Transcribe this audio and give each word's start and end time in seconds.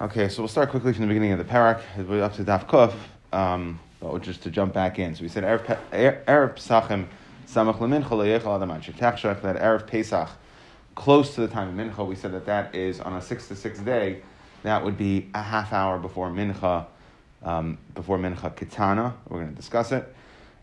Okay, 0.00 0.28
so 0.28 0.42
we'll 0.42 0.48
start 0.48 0.70
quickly 0.70 0.92
from 0.92 1.02
the 1.02 1.08
beginning 1.08 1.32
of 1.32 1.38
the 1.38 1.44
parak. 1.44 1.80
We're 1.96 2.22
up 2.22 2.34
to 2.34 2.44
Daf 2.44 2.66
Kuf, 2.66 2.94
um, 3.32 3.80
but 3.98 4.22
just 4.22 4.44
to 4.44 4.50
jump 4.50 4.72
back 4.72 5.00
in. 5.00 5.16
So 5.16 5.22
we 5.22 5.28
said 5.28 5.42
Erev 5.42 6.54
Pesachim 6.54 7.06
Samach 7.48 7.78
Lemincha 7.78 8.10
Leyechal 8.10 8.42
Adaman 8.42 8.80
Shetachshach, 8.80 9.42
that 9.42 9.56
Erev 9.56 9.88
Pesach, 9.88 10.28
close 10.94 11.34
to 11.34 11.40
the 11.40 11.48
time 11.48 11.68
of 11.68 11.74
Mincha, 11.74 12.06
we 12.06 12.14
said 12.14 12.30
that 12.30 12.46
that 12.46 12.76
is 12.76 13.00
on 13.00 13.14
a 13.14 13.20
six 13.20 13.48
to 13.48 13.56
six 13.56 13.80
day, 13.80 14.22
that 14.62 14.84
would 14.84 14.96
be 14.96 15.30
a 15.34 15.42
half 15.42 15.72
hour 15.72 15.98
before 15.98 16.30
Mincha, 16.30 16.86
um, 17.42 17.76
before 17.96 18.18
Mincha 18.18 18.54
Kitana. 18.54 19.14
We're 19.28 19.40
going 19.40 19.50
to 19.50 19.56
discuss 19.56 19.90
it. 19.90 20.14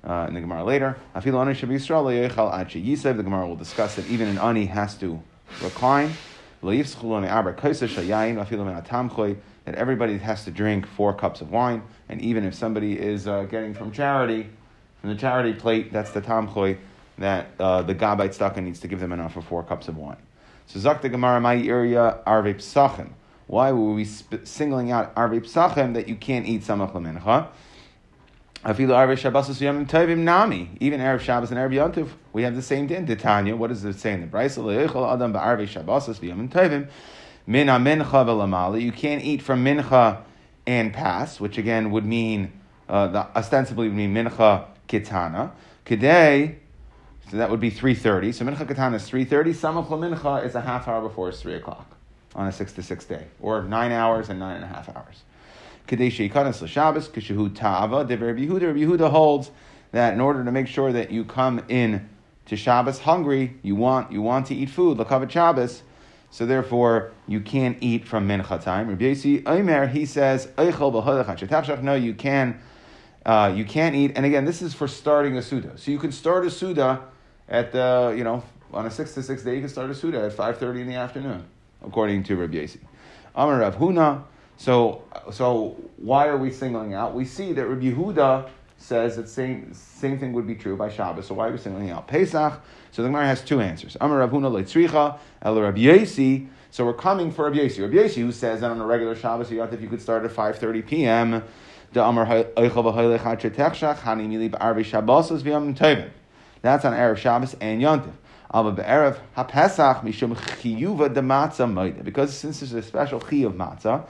Uh, 0.01 0.27
in 0.29 0.33
the 0.33 0.39
Gemara 0.39 0.63
later, 0.63 0.97
Afilu 1.13 1.41
Ani 1.41 1.53
Shabi 1.53 1.75
Yisrael 1.75 2.05
Leyechal 2.05 2.53
Ad 2.53 2.69
Yisev. 2.69 3.17
The 3.17 3.23
Gemara 3.23 3.49
will 3.49 3.57
discuss 3.57 3.95
that 3.95 4.07
even 4.07 4.29
an 4.29 4.37
Ani 4.37 4.67
has 4.67 4.95
to 4.99 5.21
recline 5.61 6.13
that 9.65 9.75
everybody 9.75 10.17
has 10.19 10.45
to 10.45 10.51
drink 10.51 10.85
four 10.85 11.13
cups 11.13 11.41
of 11.41 11.51
wine, 11.51 11.81
and 12.07 12.21
even 12.21 12.45
if 12.45 12.53
somebody 12.53 12.99
is 12.99 13.27
uh, 13.27 13.43
getting 13.43 13.73
from 13.73 13.91
charity, 13.91 14.47
from 15.01 15.09
the 15.09 15.15
charity 15.15 15.53
plate, 15.53 15.91
that's 15.91 16.11
the 16.11 16.21
tamchoy, 16.21 16.77
that 17.17 17.47
uh, 17.59 17.81
the 17.81 17.95
gabait 17.95 18.29
staka 18.29 18.61
needs 18.61 18.79
to 18.79 18.87
give 18.87 18.99
them 18.99 19.11
enough 19.11 19.33
for 19.33 19.41
four 19.41 19.63
cups 19.63 19.87
of 19.87 19.97
wine. 19.97 20.17
So 20.67 20.79
zakta 20.79 21.09
gemara 21.09 21.39
my 21.41 21.57
area 21.57 22.19
arve 22.25 22.57
psachim. 22.57 23.09
Why 23.47 23.71
were 23.71 23.93
we 23.93 24.05
singling 24.05 24.91
out 24.91 25.13
arve 25.15 25.43
psachim 25.43 25.93
that 25.93 26.07
you 26.07 26.15
can't 26.15 26.45
eat 26.47 26.61
samach 26.61 26.93
lemincha? 26.93 27.21
Afilu 27.21 27.23
Erev 27.23 27.23
Shabbos 27.23 27.43
Yom 27.43 27.51
Tovim 27.51 27.53
Nami. 27.53 28.54
Even 28.67 28.89
Erev 28.89 29.19
Shabbos 29.19 29.47
and 29.49 29.87
Erev 31.59 31.73
Yom 31.73 32.09
we 32.33 32.41
have 32.41 32.55
the 32.55 32.63
same 32.63 32.87
din. 32.87 33.05
Titania, 33.05 33.55
what 33.55 33.67
does 33.67 33.85
it 33.85 33.99
say 33.99 34.13
in 34.13 34.21
the 34.21 34.27
Brisa? 34.27 35.13
Adam 35.13 35.33
Ba'Erev 35.33 35.67
Shabbos 35.67 36.19
Yom 36.23 36.49
Tovim 36.49 36.87
Min. 37.45 38.81
You 38.81 38.91
can't 38.91 39.23
eat 39.23 39.43
from 39.43 39.63
Mincha 39.63 40.23
and 40.65 40.91
pass, 40.91 41.39
which 41.39 41.59
again 41.59 41.91
would 41.91 42.07
mean 42.07 42.53
uh, 42.89 43.05
the, 43.07 43.19
ostensibly 43.37 43.87
would 43.87 43.95
mean 43.95 44.15
Mincha 44.15 44.65
Kitana. 44.89 45.51
Kedei, 45.85 46.55
so 47.29 47.37
that 47.37 47.51
would 47.51 47.59
be 47.59 47.69
three 47.69 47.93
thirty. 47.93 48.31
So 48.31 48.45
Mincha 48.45 48.65
Kitana 48.65 48.95
is 48.95 49.07
three 49.07 49.25
thirty. 49.25 49.53
Samach 49.53 49.89
Mincha 49.89 50.43
is 50.43 50.55
a 50.55 50.61
half 50.61 50.87
hour 50.87 51.07
before 51.07 51.29
it's 51.29 51.39
three 51.39 51.53
o'clock 51.53 51.95
on 52.33 52.47
a 52.47 52.51
six 52.51 52.73
to 52.73 52.81
six 52.81 53.05
day, 53.05 53.27
or 53.39 53.61
nine 53.61 53.91
hours 53.91 54.29
and 54.29 54.39
nine 54.39 54.55
and 54.55 54.65
a 54.65 54.67
half 54.67 54.89
hours. 54.89 55.21
Kadesh 55.87 56.19
Yikanas 56.19 56.61
L'Shabbos, 56.61 57.09
Kishahu 57.09 57.55
Ta'ava. 57.55 57.97
Rabbi 57.97 58.45
Yehuda 58.45 59.09
holds 59.09 59.51
that 59.91 60.13
in 60.13 60.21
order 60.21 60.43
to 60.43 60.51
make 60.51 60.67
sure 60.67 60.91
that 60.91 61.11
you 61.11 61.23
come 61.23 61.63
in 61.69 62.09
to 62.47 62.55
Shabbos 62.55 62.99
hungry, 62.99 63.55
you 63.63 63.75
want, 63.75 64.11
you 64.11 64.21
want 64.21 64.47
to 64.47 64.55
eat 64.55 64.69
food, 64.69 64.97
Lakavat 64.97 65.31
Shabbos, 65.31 65.83
so 66.29 66.45
therefore 66.45 67.11
you 67.27 67.39
can't 67.39 67.77
eat 67.81 68.07
from 68.07 68.27
Mincha 68.27 68.61
time. 68.61 68.89
Rabbi 68.89 69.41
Omer, 69.45 69.87
he 69.87 70.05
says, 70.05 70.49
No, 70.57 71.95
you 71.95 72.13
can, 72.13 72.59
uh, 73.25 73.53
you 73.55 73.65
can't 73.65 73.95
eat. 73.95 74.11
And 74.15 74.25
again, 74.25 74.45
this 74.45 74.61
is 74.61 74.73
for 74.73 74.87
starting 74.87 75.37
a 75.37 75.41
Suda. 75.41 75.77
So 75.77 75.91
you 75.91 75.97
can 75.97 76.11
start 76.11 76.45
a 76.45 76.51
Suda 76.51 77.01
at 77.47 77.71
the, 77.71 78.13
you 78.17 78.23
know, 78.23 78.43
on 78.73 78.85
a 78.85 78.91
six 78.91 79.13
to 79.13 79.23
six 79.23 79.43
day, 79.43 79.55
you 79.55 79.61
can 79.61 79.69
start 79.69 79.89
a 79.89 79.95
Suda 79.95 80.25
at 80.25 80.33
5.30 80.33 80.81
in 80.81 80.87
the 80.87 80.95
afternoon, 80.95 81.45
according 81.83 82.23
to 82.23 82.35
Rabbi 82.35 82.55
Yossi. 82.55 82.79
Amar 83.33 83.59
Rav 83.59 83.77
Huna, 83.77 84.23
so, 84.57 85.03
so 85.31 85.75
why 85.97 86.27
are 86.27 86.37
we 86.37 86.51
singling 86.51 86.93
out? 86.93 87.13
We 87.13 87.25
see 87.25 87.53
that 87.53 87.65
Rabbi 87.65 87.91
Yehuda 87.91 88.49
says 88.77 89.15
that 89.15 89.29
same, 89.29 89.73
same 89.73 90.19
thing 90.19 90.33
would 90.33 90.47
be 90.47 90.55
true 90.55 90.75
by 90.75 90.89
Shabbos. 90.89 91.27
So 91.27 91.33
why 91.35 91.47
are 91.47 91.51
we 91.51 91.57
singling 91.57 91.89
out 91.89 92.07
Pesach? 92.07 92.61
So 92.91 93.01
the 93.01 93.09
Gemara 93.09 93.25
has 93.25 93.41
two 93.41 93.61
answers. 93.61 93.97
Amar 93.99 94.19
Rav 94.19 94.31
Huna 94.31 94.51
leitzricha 94.51 95.17
el 95.41 95.59
Rabbi 95.59 95.79
Yesi. 95.79 96.47
So 96.71 96.85
we're 96.85 96.93
coming 96.93 97.31
for 97.31 97.45
Rabbi 97.45 97.57
Yesi. 97.57 97.81
Rabbi 97.81 97.95
Yesi 97.95 98.17
who 98.17 98.31
says 98.31 98.61
that 98.61 98.71
on 98.71 98.79
a 98.79 98.85
regular 98.85 99.15
Shabbos 99.15 99.51
you 99.51 99.63
if 99.63 99.81
you 99.81 99.87
could 99.87 100.01
start 100.01 100.23
at 100.25 100.31
5.30 100.31 100.85
p.m. 100.85 101.43
That's 101.93 102.05
on 106.83 106.93
Erev 106.93 107.17
Shabbos 107.17 107.55
and 107.61 107.81
Yontif. 107.81 108.11
Because 112.03 112.37
since 112.37 112.59
there's 112.59 112.73
a 112.73 112.81
special 112.81 113.19
chi 113.19 113.37
of 113.37 113.53
matzah, 113.53 114.07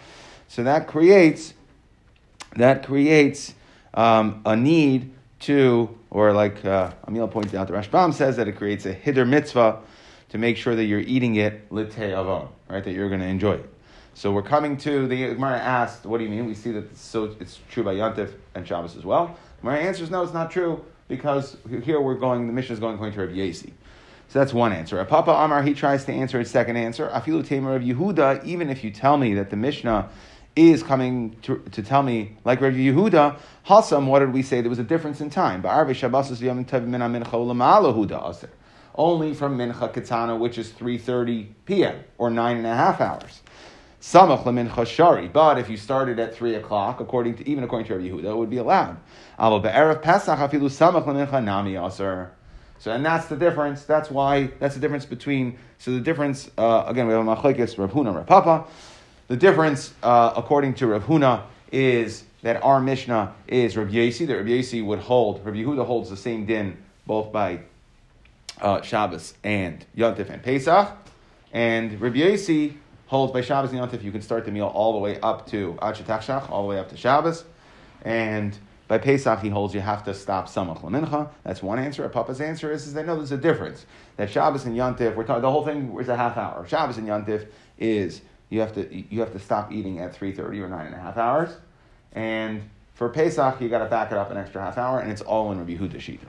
so 0.56 0.64
that 0.64 0.88
creates 0.88 1.54
that 2.56 2.86
creates 2.86 3.54
um, 3.94 4.42
a 4.46 4.56
need 4.56 5.12
to, 5.42 5.94
or 6.10 6.32
like 6.32 6.64
uh, 6.64 6.94
Amil 7.06 7.30
pointed 7.30 7.56
out, 7.56 7.68
the 7.68 7.74
Rashbam 7.74 8.14
says 8.14 8.38
that 8.38 8.48
it 8.48 8.54
creates 8.54 8.86
a 8.86 8.94
hider 8.94 9.26
mitzvah 9.26 9.82
to 10.30 10.38
make 10.38 10.56
sure 10.56 10.74
that 10.74 10.86
you're 10.86 11.02
eating 11.02 11.36
it 11.36 11.70
lite 11.74 12.00
avon, 12.00 12.48
right? 12.70 12.82
That 12.82 12.94
you're 12.94 13.10
going 13.10 13.20
to 13.20 13.28
enjoy 13.28 13.56
it. 13.56 13.70
So 14.14 14.32
we're 14.32 14.44
coming 14.44 14.78
to 14.78 15.10
the 15.10 15.34
Gemara 15.34 15.58
asked, 15.58 16.06
"What 16.06 16.20
do 16.20 16.24
you 16.24 16.30
mean?" 16.30 16.46
We 16.46 16.54
see 16.54 16.72
that 16.72 16.86
it's, 16.86 17.02
so 17.02 17.36
it's 17.42 17.60
true 17.70 17.84
by 17.84 17.96
Yontif 17.96 18.32
and 18.54 18.66
Shabbos 18.66 18.96
as 18.96 19.04
well. 19.04 19.38
Gemara 19.60 19.80
answers, 19.80 20.10
"No, 20.10 20.24
it's 20.24 20.32
not 20.32 20.52
true 20.52 20.86
because 21.10 21.58
here 21.84 22.00
we're 22.00 22.16
going. 22.16 22.48
The 22.48 22.54
Mishnah 22.54 22.76
is 22.76 22.80
going, 22.80 22.96
going 22.96 23.12
to 23.12 23.20
Rabbi 23.20 23.34
Yasi." 23.34 23.74
So 24.30 24.40
that's 24.40 24.54
one 24.54 24.72
answer. 24.72 25.00
A 25.00 25.06
Papa 25.06 25.32
Amar 25.32 25.64
he 25.64 25.74
tries 25.74 26.06
to 26.06 26.14
answer 26.14 26.40
his 26.40 26.50
second 26.50 26.78
answer. 26.78 27.10
Afilu 27.10 27.46
Tamer 27.46 27.76
of 27.76 27.82
Yehuda. 27.82 28.46
Even 28.46 28.70
if 28.70 28.86
you 28.86 28.92
tell 28.92 29.18
me 29.18 29.34
that 29.34 29.50
the 29.50 29.58
Mishnah 29.58 30.10
is 30.56 30.84
coming 30.84 31.36
to, 31.42 31.58
to 31.72 31.84
tell 31.84 32.02
me, 32.02 32.38
like 32.46 32.62
Rabbi 32.62 32.78
Yehuda, 32.78 33.38
Hasam, 33.68 34.08
what 34.08 34.20
did 34.20 34.32
we 34.32 34.42
say? 34.42 34.62
There 34.62 34.70
was 34.70 34.80
a 34.80 34.84
difference 34.84 35.20
in 35.20 35.30
time. 35.30 35.62
Only 38.98 39.34
from 39.34 39.58
Mincha 39.58 39.94
Katana, 39.94 40.36
which 40.38 40.58
is 40.58 40.72
3.30 40.72 41.48
p.m., 41.66 42.04
or 42.18 42.30
nine 42.30 42.58
and 42.58 42.66
a 42.66 42.74
half 42.74 43.02
hours. 43.02 43.42
But 44.00 45.58
if 45.58 45.70
you 45.70 45.78
started 45.78 46.20
at 46.20 46.36
3 46.36 46.56
o'clock, 46.56 47.00
according 47.02 47.36
to, 47.38 47.50
even 47.50 47.64
according 47.64 47.88
to 47.88 47.96
Rabbi 47.96 48.08
Yehuda, 48.08 48.26
it 48.26 48.38
would 48.38 48.50
be 48.50 48.58
allowed. 48.58 48.98
So, 52.78 52.92
and 52.92 53.06
that's 53.06 53.26
the 53.26 53.36
difference. 53.36 53.84
That's 53.84 54.12
why, 54.12 54.52
that's 54.60 54.76
the 54.76 54.82
difference 54.82 55.06
between, 55.06 55.58
so 55.80 55.92
the 55.92 56.00
difference, 56.00 56.50
uh, 56.58 56.84
again, 56.88 57.08
we 57.08 57.14
have 57.14 57.28
a 57.28 57.36
machlekes, 57.36 57.78
Rav 57.78 57.92
Huna, 57.92 58.16
Rav 58.16 58.28
Papa. 58.28 58.66
The 59.28 59.38
difference, 59.38 59.92
uh, 60.04 60.34
according 60.36 60.76
to 60.76 60.88
Rav 60.88 61.06
Huna, 61.06 61.44
is 61.72 62.24
that 62.44 62.64
our 62.64 62.80
Mishnah 62.80 63.34
is 63.48 63.76
Rav 63.76 63.92
Yasi, 63.92 64.26
that 64.26 64.36
Rav 64.36 64.48
Yasi 64.48 64.84
would 64.84 65.00
hold, 65.00 65.44
Rav 65.44 65.56
Yehuda 65.56 65.84
holds 65.84 66.12
the 66.12 66.18
same 66.18 66.46
din 66.46 66.78
both 67.08 67.32
by 67.32 67.62
uh, 68.62 68.82
Shabbos 68.82 69.34
and 69.44 69.84
Yontif 69.98 70.30
and 70.30 70.44
Pesach, 70.44 70.96
and 71.52 72.00
Rav 72.00 72.16
Yasi 72.16 72.78
holds 73.08 73.34
by 73.34 73.42
Shabbos 73.42 73.72
and 73.72 73.80
Yontif, 73.80 74.04
you 74.04 74.12
can 74.12 74.22
start 74.22 74.46
the 74.46 74.52
meal 74.52 74.68
all 74.68 74.94
the 74.94 75.00
way 75.00 75.20
up 75.22 75.48
to 75.48 75.74
Achatachshach, 75.82 76.52
all 76.52 76.62
the 76.62 76.70
way 76.70 76.78
up 76.78 76.90
to 76.90 76.98
Shabbos, 76.98 77.46
and 78.04 78.56
by 78.88 79.00
Pesach, 79.00 79.40
he 79.40 79.50
holds 79.50 79.74
you 79.74 79.82
have 79.82 80.04
to 80.04 80.14
stop 80.14 80.48
Samach 80.48 80.84
Lamincha. 80.84 81.30
That's 81.44 81.64
one 81.64 81.80
answer. 81.80 82.06
A 82.06 82.10
Papa's 82.10 82.40
answer 82.40 82.72
is, 82.72 82.86
is 82.86 82.94
that 82.94 83.08
no, 83.08 83.16
there's 83.16 83.32
a 83.32 83.38
difference. 83.38 83.88
That 84.18 84.30
Shabbos 84.30 84.66
and 84.66 84.78
Yontif, 84.78 85.16
we're 85.16 85.24
talking, 85.24 85.42
the 85.42 85.50
whole 85.50 85.66
thing 85.66 85.98
is 86.00 86.10
a 86.10 86.16
half 86.16 86.38
hour. 86.38 86.68
Shabbos 86.68 86.98
and 86.98 87.08
Yontif 87.08 87.48
is 87.80 88.22
you 88.56 88.62
have 88.62 88.74
to 88.74 89.06
you 89.14 89.20
have 89.20 89.34
to 89.34 89.40
stop 89.40 89.72
eating 89.72 90.00
at 90.00 90.16
three 90.16 90.32
thirty 90.32 90.62
or 90.62 90.70
nine 90.70 90.86
and 90.88 90.96
a 90.96 91.00
half 91.00 91.18
hours, 91.18 91.50
and 92.14 92.64
for 92.94 93.10
Pesach 93.10 93.60
you 93.60 93.70
got 93.70 93.80
to 93.80 93.90
back 93.90 94.12
it 94.12 94.18
up 94.18 94.32
an 94.32 94.38
extra 94.38 94.62
half 94.62 94.78
hour, 94.78 95.00
and 95.00 95.12
it's 95.12 95.22
all 95.22 95.52
in 95.52 95.60
Rabbi 95.60 95.76
Huda 95.76 95.98
Shita. 95.98 96.28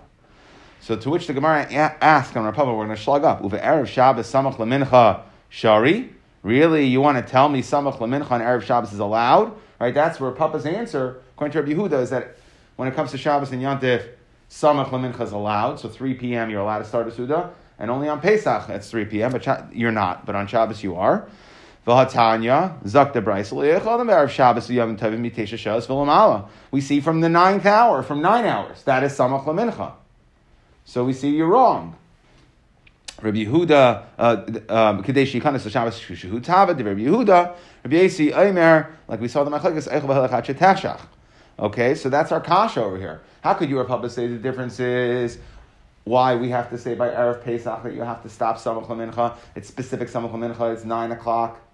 So 0.81 0.97
to 0.97 1.11
which 1.11 1.27
the 1.27 1.33
Gemara 1.33 1.63
asks 2.01 2.37
on 2.37 2.53
Rapapa, 2.53 2.67
we're 2.67 2.85
going 2.85 2.97
to 2.97 3.03
slug 3.03 3.25
up. 3.25 3.43
Uve 3.43 3.61
erev 3.63 3.87
Shabbos 3.87 4.31
samach 4.31 4.57
lemincha 4.57 5.23
shari. 5.49 6.13
Really, 6.43 6.87
you 6.87 7.01
want 7.01 7.25
to 7.25 7.29
tell 7.29 7.49
me 7.49 7.63
samach 7.63 7.99
lemincha 7.99 8.31
and 8.33 8.43
erev 8.43 8.63
Shabbos 8.63 8.93
is 8.93 8.99
allowed? 8.99 9.57
Right? 9.81 9.95
That's 9.95 10.21
where 10.21 10.33
Papa's 10.33 10.67
answer, 10.67 11.21
according 11.35 11.53
to 11.53 11.63
Rabbi 11.63 11.73
Yehuda, 11.73 12.03
is 12.03 12.11
that 12.11 12.37
when 12.77 12.89
it 12.89 12.95
comes 12.95 13.11
to 13.13 13.19
Shabbos 13.19 13.53
and 13.53 13.63
Yantif, 13.63 14.09
samach 14.51 14.91
lemincha 14.91 15.21
is 15.23 15.33
allowed. 15.33 15.81
So 15.81 15.89
3 15.89 16.15
p.m. 16.15 16.51
you're 16.51 16.61
allowed 16.61 16.79
to 16.79 16.85
start 16.85 17.07
a 17.07 17.13
suda, 17.13 17.51
and 17.79 17.91
only 17.91 18.09
on 18.09 18.21
Pesach 18.21 18.69
it's 18.69 18.91
3 18.91 19.05
p.m. 19.07 19.33
But 19.33 19.75
you're 19.75 19.93
not. 19.93 20.27
But 20.27 20.35
on 20.35 20.47
Shabbos 20.47 20.83
you 20.83 20.97
are. 20.97 21.29
V'hatanya, 21.87 22.83
zakta 22.83 23.23
v'lamala. 25.87 26.49
We 26.73 26.81
see 26.81 27.01
from 27.01 27.21
the 27.21 27.29
ninth 27.29 27.65
hour, 27.65 28.03
from 28.03 28.21
nine 28.21 28.45
hours, 28.45 28.83
that 28.83 29.05
is 29.05 29.13
samach 29.13 29.45
lamincha. 29.45 29.93
So 30.85 31.05
we 31.05 31.13
see 31.13 31.31
you're 31.31 31.47
wrong. 31.47 31.95
Rabbi 33.23 33.45
Yehuda, 33.45 35.05
Kadesh 35.05 35.33
Yikanis 35.33 35.71
Shabbos 35.71 35.99
Shushu 35.99 36.43
Tava, 36.43 36.75
Rabbi 36.75 37.01
Yehuda, 37.03 37.55
Rabbi 37.85 37.97
Yasi 37.97 38.33
Aimer, 38.33 38.93
like 39.07 39.21
we 39.21 39.29
saw 39.29 39.45
the 39.45 39.51
Machlekes 39.51 39.89
Eichel 39.89 40.29
B'Helachat 40.29 40.55
Tashach. 40.57 41.01
Okay, 41.59 41.95
so 41.95 42.11
that's 42.11 42.33
our 42.33 42.41
kasha 42.41 42.83
over 42.83 42.99
here. 42.99 43.23
How 43.43 43.55
could 43.55 43.71
you, 43.71 43.79
Republic, 43.79 44.11
say 44.11 44.27
the 44.27 44.37
difference 44.37 44.79
is 44.81 45.39
why 46.05 46.35
we 46.35 46.51
have 46.51 46.69
to 46.71 46.79
say 46.79 46.95
by 46.95 47.09
Erev 47.09 47.43
Pesach 47.43 47.83
that 47.85 47.95
you 47.95 48.03
have 48.03 48.23
to 48.25 48.29
stop 48.29 48.59
Samach 48.59 48.87
Lamincha? 48.89 49.37
It's 49.55 49.69
specific 49.69 50.09
Samach 50.09 50.33
Lamincha, 50.33 50.75
it's 50.75 50.85
9 50.85 51.13
o'clock 51.13 51.59
uh, 51.59 51.66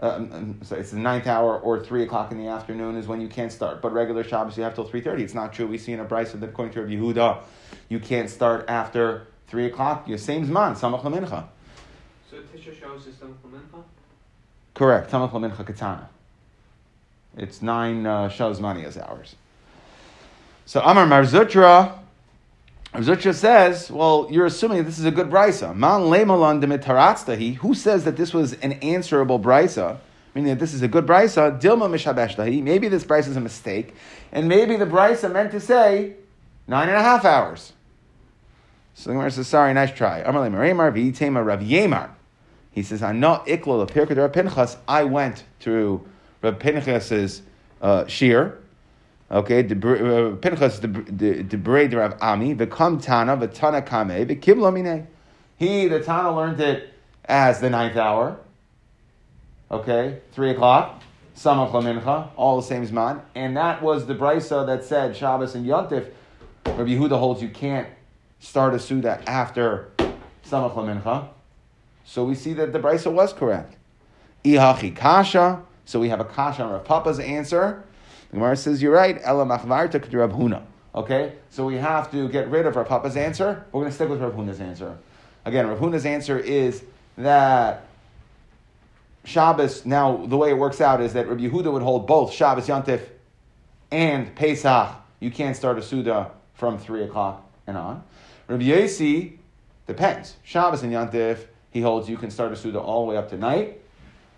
um, 0.00 0.32
um, 0.32 0.60
so 0.62 0.76
it's 0.76 0.90
the 0.90 0.98
ninth 0.98 1.26
hour 1.26 1.58
or 1.58 1.78
three 1.78 2.02
o'clock 2.02 2.32
in 2.32 2.38
the 2.38 2.48
afternoon 2.48 2.96
is 2.96 3.06
when 3.06 3.20
you 3.20 3.28
can't 3.28 3.52
start. 3.52 3.80
But 3.80 3.92
regular 3.92 4.24
Shabbos 4.24 4.56
you 4.56 4.64
have 4.64 4.74
till 4.74 4.84
three 4.84 5.00
thirty. 5.00 5.22
It's 5.22 5.34
not 5.34 5.52
true. 5.52 5.66
We 5.66 5.78
see 5.78 5.92
in 5.92 6.00
a 6.00 6.04
brisa 6.04 6.40
that 6.40 6.48
according 6.48 6.74
to 6.74 6.82
Rabbi 6.82 6.94
Yehuda, 6.94 7.42
you 7.88 8.00
can't 8.00 8.28
start 8.28 8.64
after 8.68 9.26
three 9.46 9.66
o'clock. 9.66 10.08
Your 10.08 10.18
same 10.18 10.46
zman 10.46 10.76
samach 10.76 11.02
So 11.02 12.36
Tisha 12.36 12.78
Shabbos 12.78 13.06
is 13.06 13.14
samach 13.16 13.84
Correct, 14.74 15.10
samach 15.10 15.30
lamincha 15.30 15.64
katana. 15.66 16.08
It's 17.36 17.62
nine 17.62 18.06
uh, 18.06 18.28
Shazmanias 18.28 19.00
hours. 19.00 19.36
So 20.66 20.80
Amar 20.80 21.06
Mar 21.06 21.22
Zutra, 21.22 21.98
Mar 22.92 23.02
Zutra 23.02 23.34
says, 23.34 23.90
well, 23.90 24.28
you're 24.30 24.44
assuming 24.44 24.78
that 24.78 24.84
this 24.84 24.98
is 24.98 25.06
a 25.06 25.10
good 25.10 25.30
brisa. 25.30 25.74
Man 25.74 26.10
lemalan 26.10 26.60
demitaratztahi. 26.60 27.56
Who 27.56 27.74
says 27.74 28.04
that 28.04 28.18
this 28.18 28.34
was 28.34 28.52
an 28.54 28.72
answerable 28.72 29.40
brisa? 29.40 29.98
Meaning 30.34 30.50
that 30.50 30.58
this 30.58 30.74
is 30.74 30.82
a 30.82 30.88
good 30.88 31.06
brisa. 31.06 31.58
Dilma 31.58 31.88
mishabeshtahi. 31.88 32.62
Maybe 32.62 32.88
this 32.88 33.04
brisa 33.04 33.28
is 33.28 33.36
a 33.36 33.40
mistake, 33.40 33.94
and 34.30 34.46
maybe 34.46 34.76
the 34.76 34.84
brisa 34.84 35.32
meant 35.32 35.52
to 35.52 35.60
say 35.60 36.14
nine 36.66 36.88
and 36.88 36.98
a 36.98 37.02
half 37.02 37.24
hours. 37.24 37.72
So 38.94 39.08
the 39.08 39.14
Gemara 39.14 39.30
says, 39.30 39.48
sorry, 39.48 39.72
nice 39.72 39.92
try. 39.92 40.18
Amar 40.18 40.48
lemaremar 40.48 40.92
v'yitema 40.92 41.44
Rav 41.44 41.60
Yemar. 41.60 42.10
He 42.72 42.82
says, 42.82 43.02
I 43.02 43.12
know 43.12 43.42
iklo 43.46 43.86
the 43.86 44.20
Rav 44.20 44.32
Pinchas. 44.32 44.76
I 44.86 45.04
went 45.04 45.44
to 45.60 46.06
Rav 46.42 46.58
Pinchas's 46.58 47.42
uh, 47.80 48.06
shear. 48.06 48.58
Okay, 49.32 49.60
uh, 49.60 50.36
Pinchas 50.36 50.80
the 50.80 51.58
braid 51.62 51.94
Rav 51.94 52.18
Ami 52.20 52.54
v'kam 52.54 53.02
Tana 53.02 53.36
v'Tana 53.36 53.84
Kame 53.84 54.26
v'kibla 54.26 54.72
mine. 54.72 55.06
He 55.56 55.88
the 55.88 56.00
Tana 56.00 56.36
learned 56.36 56.60
it 56.60 56.92
as 57.24 57.60
the 57.60 57.70
ninth 57.70 57.96
hour. 57.96 58.36
Okay, 59.70 60.18
three 60.32 60.50
o'clock. 60.50 61.02
Samach 61.34 61.72
Mincha, 61.72 62.28
all 62.36 62.60
the 62.60 62.66
same 62.66 62.86
zman, 62.86 63.22
and 63.34 63.56
that 63.56 63.82
was 63.82 64.04
the 64.04 64.14
brisa 64.14 64.66
that 64.66 64.84
said 64.84 65.16
Shabbos 65.16 65.54
and 65.54 65.66
Yontif. 65.66 66.10
Rabbi 66.66 66.90
Yehuda 66.90 67.18
holds 67.18 67.42
you 67.42 67.48
can't 67.48 67.88
start 68.38 68.74
a 68.74 68.78
suda 68.78 69.22
after 69.26 69.90
Samach 70.46 70.74
Mincha. 70.74 71.28
So 72.04 72.24
we 72.24 72.34
see 72.34 72.52
that 72.52 72.74
the 72.74 72.78
brisa 72.78 73.10
was 73.10 73.32
correct. 73.32 73.76
Ihachi 74.44 74.94
kasha. 74.94 75.62
So 75.86 75.98
we 75.98 76.10
have 76.10 76.20
a 76.20 76.24
kasha 76.24 76.64
on 76.64 76.72
Rav 76.72 76.84
Papa's 76.84 77.18
answer. 77.18 77.82
Gemara 78.32 78.56
says, 78.56 78.82
you're 78.82 78.92
right. 78.92 79.20
Ela 79.22 79.44
machvarta 79.44 80.00
Huna. 80.00 80.62
Okay, 80.94 81.32
so 81.50 81.64
we 81.64 81.76
have 81.76 82.10
to 82.10 82.28
get 82.28 82.48
rid 82.48 82.66
of 82.66 82.76
Rav 82.76 82.86
Papa's 82.86 83.16
answer. 83.16 83.64
We're 83.72 83.80
going 83.80 83.90
to 83.90 83.94
stick 83.94 84.08
with 84.08 84.20
Rav 84.20 84.34
Huna's 84.34 84.60
answer. 84.60 84.98
Again, 85.44 85.66
Rav 85.66 85.78
Huna's 85.78 86.04
answer 86.06 86.38
is 86.38 86.82
that 87.16 87.86
Shabbos, 89.24 89.86
now 89.86 90.26
the 90.26 90.36
way 90.36 90.50
it 90.50 90.58
works 90.58 90.80
out 90.80 91.00
is 91.00 91.12
that 91.12 91.28
Rabbi 91.28 91.42
Yehuda 91.42 91.72
would 91.72 91.82
hold 91.82 92.06
both 92.06 92.32
Shabbos 92.32 92.66
Yantif 92.66 93.02
and 93.90 94.34
Pesach. 94.34 94.88
You 95.20 95.30
can't 95.30 95.56
start 95.56 95.78
a 95.78 95.82
Suda 95.82 96.30
from 96.54 96.78
3 96.78 97.04
o'clock 97.04 97.48
and 97.66 97.76
on. 97.76 98.02
Rabbi 98.48 98.64
Yasi, 98.64 99.38
depends. 99.86 100.36
Shabbos 100.42 100.82
and 100.82 100.92
Yantif, 100.92 101.46
he 101.70 101.80
holds 101.80 102.08
you 102.08 102.16
can 102.16 102.30
start 102.30 102.52
a 102.52 102.56
Suda 102.56 102.80
all 102.80 103.06
the 103.06 103.12
way 103.12 103.16
up 103.16 103.30
to 103.30 103.36
night. 103.36 103.80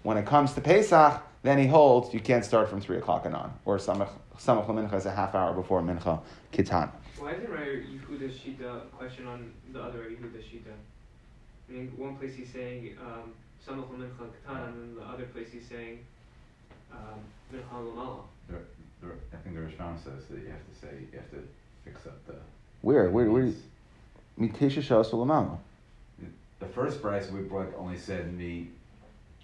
When 0.02 0.18
it 0.18 0.26
comes 0.26 0.52
to 0.52 0.60
Pesach, 0.60 1.22
then 1.44 1.58
he 1.58 1.66
holds 1.66 2.12
you 2.12 2.20
can't 2.20 2.44
start 2.44 2.68
from 2.68 2.80
3 2.80 2.96
o'clock 2.96 3.26
and 3.26 3.36
on, 3.36 3.52
or 3.66 3.76
Samach 3.76 4.08
Mincha 4.38 4.94
is 4.94 5.06
a 5.06 5.10
half 5.10 5.34
hour 5.34 5.52
before 5.52 5.82
Mincha 5.82 6.20
Kitan. 6.52 6.90
Why 7.18 7.32
isn't 7.32 7.48
Rabbi 7.48 7.84
Yehuda 7.84 8.32
Shita 8.32 8.90
question 8.90 9.26
on 9.26 9.52
the 9.72 9.80
other 9.80 9.98
Yehuda 10.10 10.42
Shita? 10.42 10.72
I 11.68 11.72
mean, 11.72 11.92
one 11.96 12.16
place 12.16 12.34
he's 12.34 12.50
saying 12.50 12.96
um, 12.98 13.34
Samach 13.64 13.88
Mincha 13.90 14.26
Kitan, 14.48 14.68
and 14.68 14.74
then 14.74 14.94
the 14.96 15.02
other 15.02 15.24
place 15.24 15.48
he's 15.52 15.68
saying 15.68 15.98
um, 16.90 17.20
Mincha 17.52 17.74
Lamala. 17.74 18.22
I 19.02 19.36
think 19.42 19.54
the 19.54 19.60
response 19.60 20.02
says 20.04 20.24
that 20.30 20.38
you 20.38 20.48
have 20.48 20.66
to 20.66 20.80
say, 20.80 20.88
you 21.12 21.18
have 21.18 21.30
to 21.30 21.46
fix 21.84 22.06
up 22.06 22.26
the. 22.26 22.36
Where? 22.80 23.10
Where? 23.10 23.30
Where? 23.30 23.52
Mitesha 24.40 24.82
Shas 24.82 25.10
Lamala. 25.10 25.58
The 26.60 26.66
first 26.66 27.02
price 27.02 27.30
we 27.30 27.40
brought 27.40 27.74
only 27.76 27.98
said 27.98 28.32
me 28.32 28.68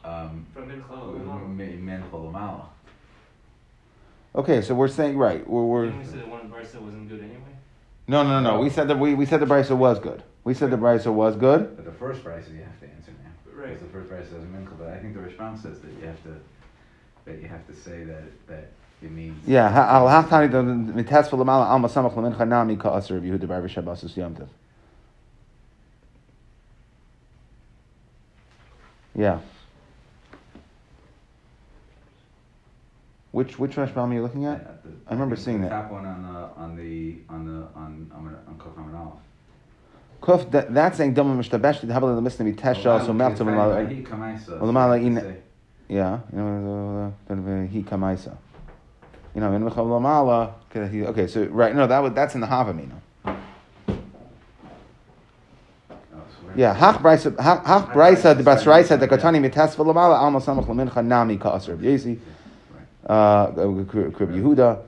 um, 0.04 0.46
Okay, 4.34 4.62
so 4.62 4.74
we're 4.74 4.88
saying 4.88 5.18
right. 5.18 5.46
We're, 5.48 5.64
we're 5.64 5.86
Didn't 5.86 5.98
we 6.00 6.04
say 6.06 6.16
that 6.18 6.28
one 6.28 6.50
brisa 6.50 6.80
wasn't 6.80 7.08
good 7.08 7.20
anyway? 7.20 7.40
no, 8.06 8.22
no, 8.22 8.40
no, 8.40 8.56
no. 8.56 8.60
We 8.60 8.70
said 8.70 8.88
that 8.88 8.98
we, 8.98 9.14
we 9.14 9.26
said 9.26 9.40
the 9.40 9.46
brisa 9.46 9.76
was 9.76 9.98
good. 9.98 10.22
We 10.44 10.54
said 10.54 10.70
the 10.70 10.76
brisa 10.76 11.12
was 11.12 11.36
good. 11.36 11.76
But 11.76 11.84
the 11.84 11.92
first 11.92 12.24
price 12.24 12.44
you 12.48 12.62
have 12.62 12.80
to 12.80 12.86
answer 12.86 13.12
now. 13.22 13.52
Right. 13.52 13.68
Because 13.74 13.82
the 13.82 13.92
first 13.92 14.08
price 14.08 14.28
says 14.28 14.42
mincha, 14.44 14.78
but 14.78 14.88
I 14.88 14.98
think 14.98 15.14
the 15.14 15.20
response 15.20 15.62
says 15.62 15.80
that 15.80 15.90
you 16.00 16.06
have 16.06 16.22
to 16.24 16.40
that 17.26 17.42
you 17.42 17.48
have 17.48 17.66
to 17.66 17.74
say 17.74 18.04
that 18.04 18.46
that 18.46 18.70
it 19.02 19.10
means 19.10 19.36
Yeah, 19.46 19.68
al 19.68 20.06
hachtani 20.06 20.50
the 20.50 21.02
mitas 21.02 21.28
for 21.28 21.36
lamala 21.36 21.66
alma 21.66 21.88
samach 21.88 22.48
nami 22.48 22.76
ka 22.76 22.96
aser 22.96 23.20
Yehuda 23.20 23.48
bar 23.48 23.60
v'shabbos 23.60 24.04
yomtiv. 24.16 24.48
Yeah. 29.14 29.40
Which 33.32 33.58
which 33.58 33.76
Rashbam 33.76 34.10
are 34.10 34.14
you 34.14 34.22
looking 34.22 34.44
at? 34.46 34.60
at 34.60 34.82
the, 34.82 34.90
I 35.06 35.12
remember 35.12 35.36
think 35.36 35.44
seeing 35.44 35.60
the 35.62 35.68
that. 35.68 35.82
Top 35.82 35.92
one 35.92 36.06
on 36.06 36.22
the 36.22 36.62
on 36.62 36.76
the 36.76 37.16
on 37.28 37.44
the 37.46 37.78
on 37.78 38.10
on 38.14 38.36
on 38.48 38.58
Kuf 38.58 38.74
Hamid 38.76 38.94
Aleph. 38.94 39.20
Kuf 40.20 40.50
that, 40.50 40.74
that's 40.74 40.98
saying 40.98 41.14
dama 41.14 41.40
mishtabesh 41.40 41.80
the 41.80 41.94
oh, 41.94 42.00
habal 42.00 42.16
the 42.16 42.28
misnah 42.28 42.54
mitesha 42.54 43.04
so 43.04 43.12
kamaisa. 43.12 44.60
Ulamala 44.60 45.00
in- 45.00 45.42
yeah 45.90 46.20
you 46.32 46.38
know 46.38 47.12
he 47.70 47.82
kamaisa 47.82 48.36
you 49.34 49.40
know 49.40 49.52
in 49.52 49.62
mechal 49.62 49.86
lamala 49.86 50.54
okay 50.74 51.26
so 51.26 51.44
right 51.46 51.74
no 51.74 51.86
that 51.86 51.98
was 51.98 52.12
that's 52.12 52.34
in 52.36 52.40
the 52.40 52.46
havamina 52.46 52.94
oh, 53.24 53.36
yeah 56.54 56.74
hach 56.74 57.00
brisa 57.02 57.36
hach 57.38 57.92
brisa 57.92 58.36
the 58.36 58.44
basraisa 58.44 58.98
the 58.98 59.08
katani 59.08 59.40
mitas 59.40 59.74
v'lamala 59.74 60.16
alma 60.16 60.38
samach 60.38 60.66
lamincha 60.66 61.04
nami 61.04 61.36
ka 61.36 61.56
aser 61.56 61.76
yesi 61.76 62.18
uh 63.06 63.48
Krib 63.48 64.14
Yehuda 64.14 64.82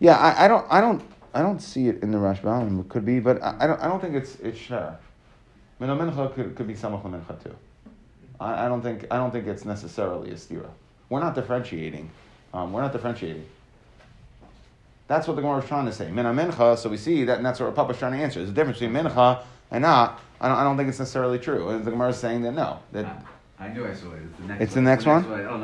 yeah 0.00 0.16
I, 0.16 0.44
I 0.44 0.48
don't 0.48 0.66
I 0.70 0.80
don't 0.80 1.02
I 1.34 1.42
don't 1.42 1.60
see 1.60 1.88
it 1.88 2.02
in 2.02 2.10
the 2.10 2.18
Rashbam. 2.18 2.80
It 2.80 2.88
could 2.88 3.04
be, 3.04 3.18
but 3.18 3.42
I, 3.42 3.56
I 3.60 3.66
don't. 3.66 3.80
I 3.80 3.88
don't 3.88 4.00
think 4.00 4.14
it's 4.14 4.36
it's 4.40 4.58
share. 4.58 4.98
Mincha 5.80 5.98
mincha 5.98 6.34
could, 6.34 6.54
could 6.54 6.66
be 6.66 6.74
samach 6.74 7.02
mincha 7.02 7.42
too. 7.42 7.56
I, 8.38 8.66
I 8.66 8.68
don't 8.68 8.82
think 8.82 9.06
I 9.10 9.16
don't 9.16 9.30
think 9.30 9.46
it's 9.46 9.64
necessarily 9.64 10.30
a 10.30 10.34
stira. 10.34 10.68
We're 11.08 11.20
not 11.20 11.34
differentiating. 11.34 12.10
Um, 12.52 12.72
we're 12.72 12.82
not 12.82 12.92
differentiating. 12.92 13.46
That's 15.08 15.26
what 15.26 15.36
the 15.36 15.42
Gemara 15.42 15.58
is 15.58 15.68
trying 15.68 15.86
to 15.86 15.92
say. 15.92 16.10
Mina 16.10 16.32
mincha. 16.32 16.76
So 16.76 16.90
we 16.90 16.96
see 16.98 17.24
that, 17.24 17.38
and 17.38 17.46
that's 17.46 17.60
what 17.60 17.74
Papa's 17.74 17.98
trying 17.98 18.12
to 18.12 18.18
answer. 18.18 18.40
There's 18.40 18.50
a 18.50 18.54
difference 18.54 18.78
between 18.78 18.94
mincha 18.94 19.42
and 19.70 19.82
not. 19.82 20.20
I 20.40 20.48
don't, 20.48 20.58
I 20.58 20.64
don't 20.64 20.76
think 20.76 20.88
it's 20.88 20.98
necessarily 20.98 21.38
true. 21.38 21.70
And 21.70 21.84
the 21.84 21.90
Gemara 21.90 22.10
is 22.10 22.18
saying 22.18 22.42
that 22.42 22.52
no. 22.52 22.80
That 22.92 23.24
I 23.62 23.68
knew 23.68 23.86
I 23.86 23.94
saw 23.94 24.10
it. 24.12 24.22
It's 24.24 24.38
the 24.38 24.46
next. 24.48 24.62
It's 24.62 24.74
one. 24.74 24.84
the 24.84 24.90
next 24.90 25.06
one? 25.06 25.24
Oh, 25.24 25.58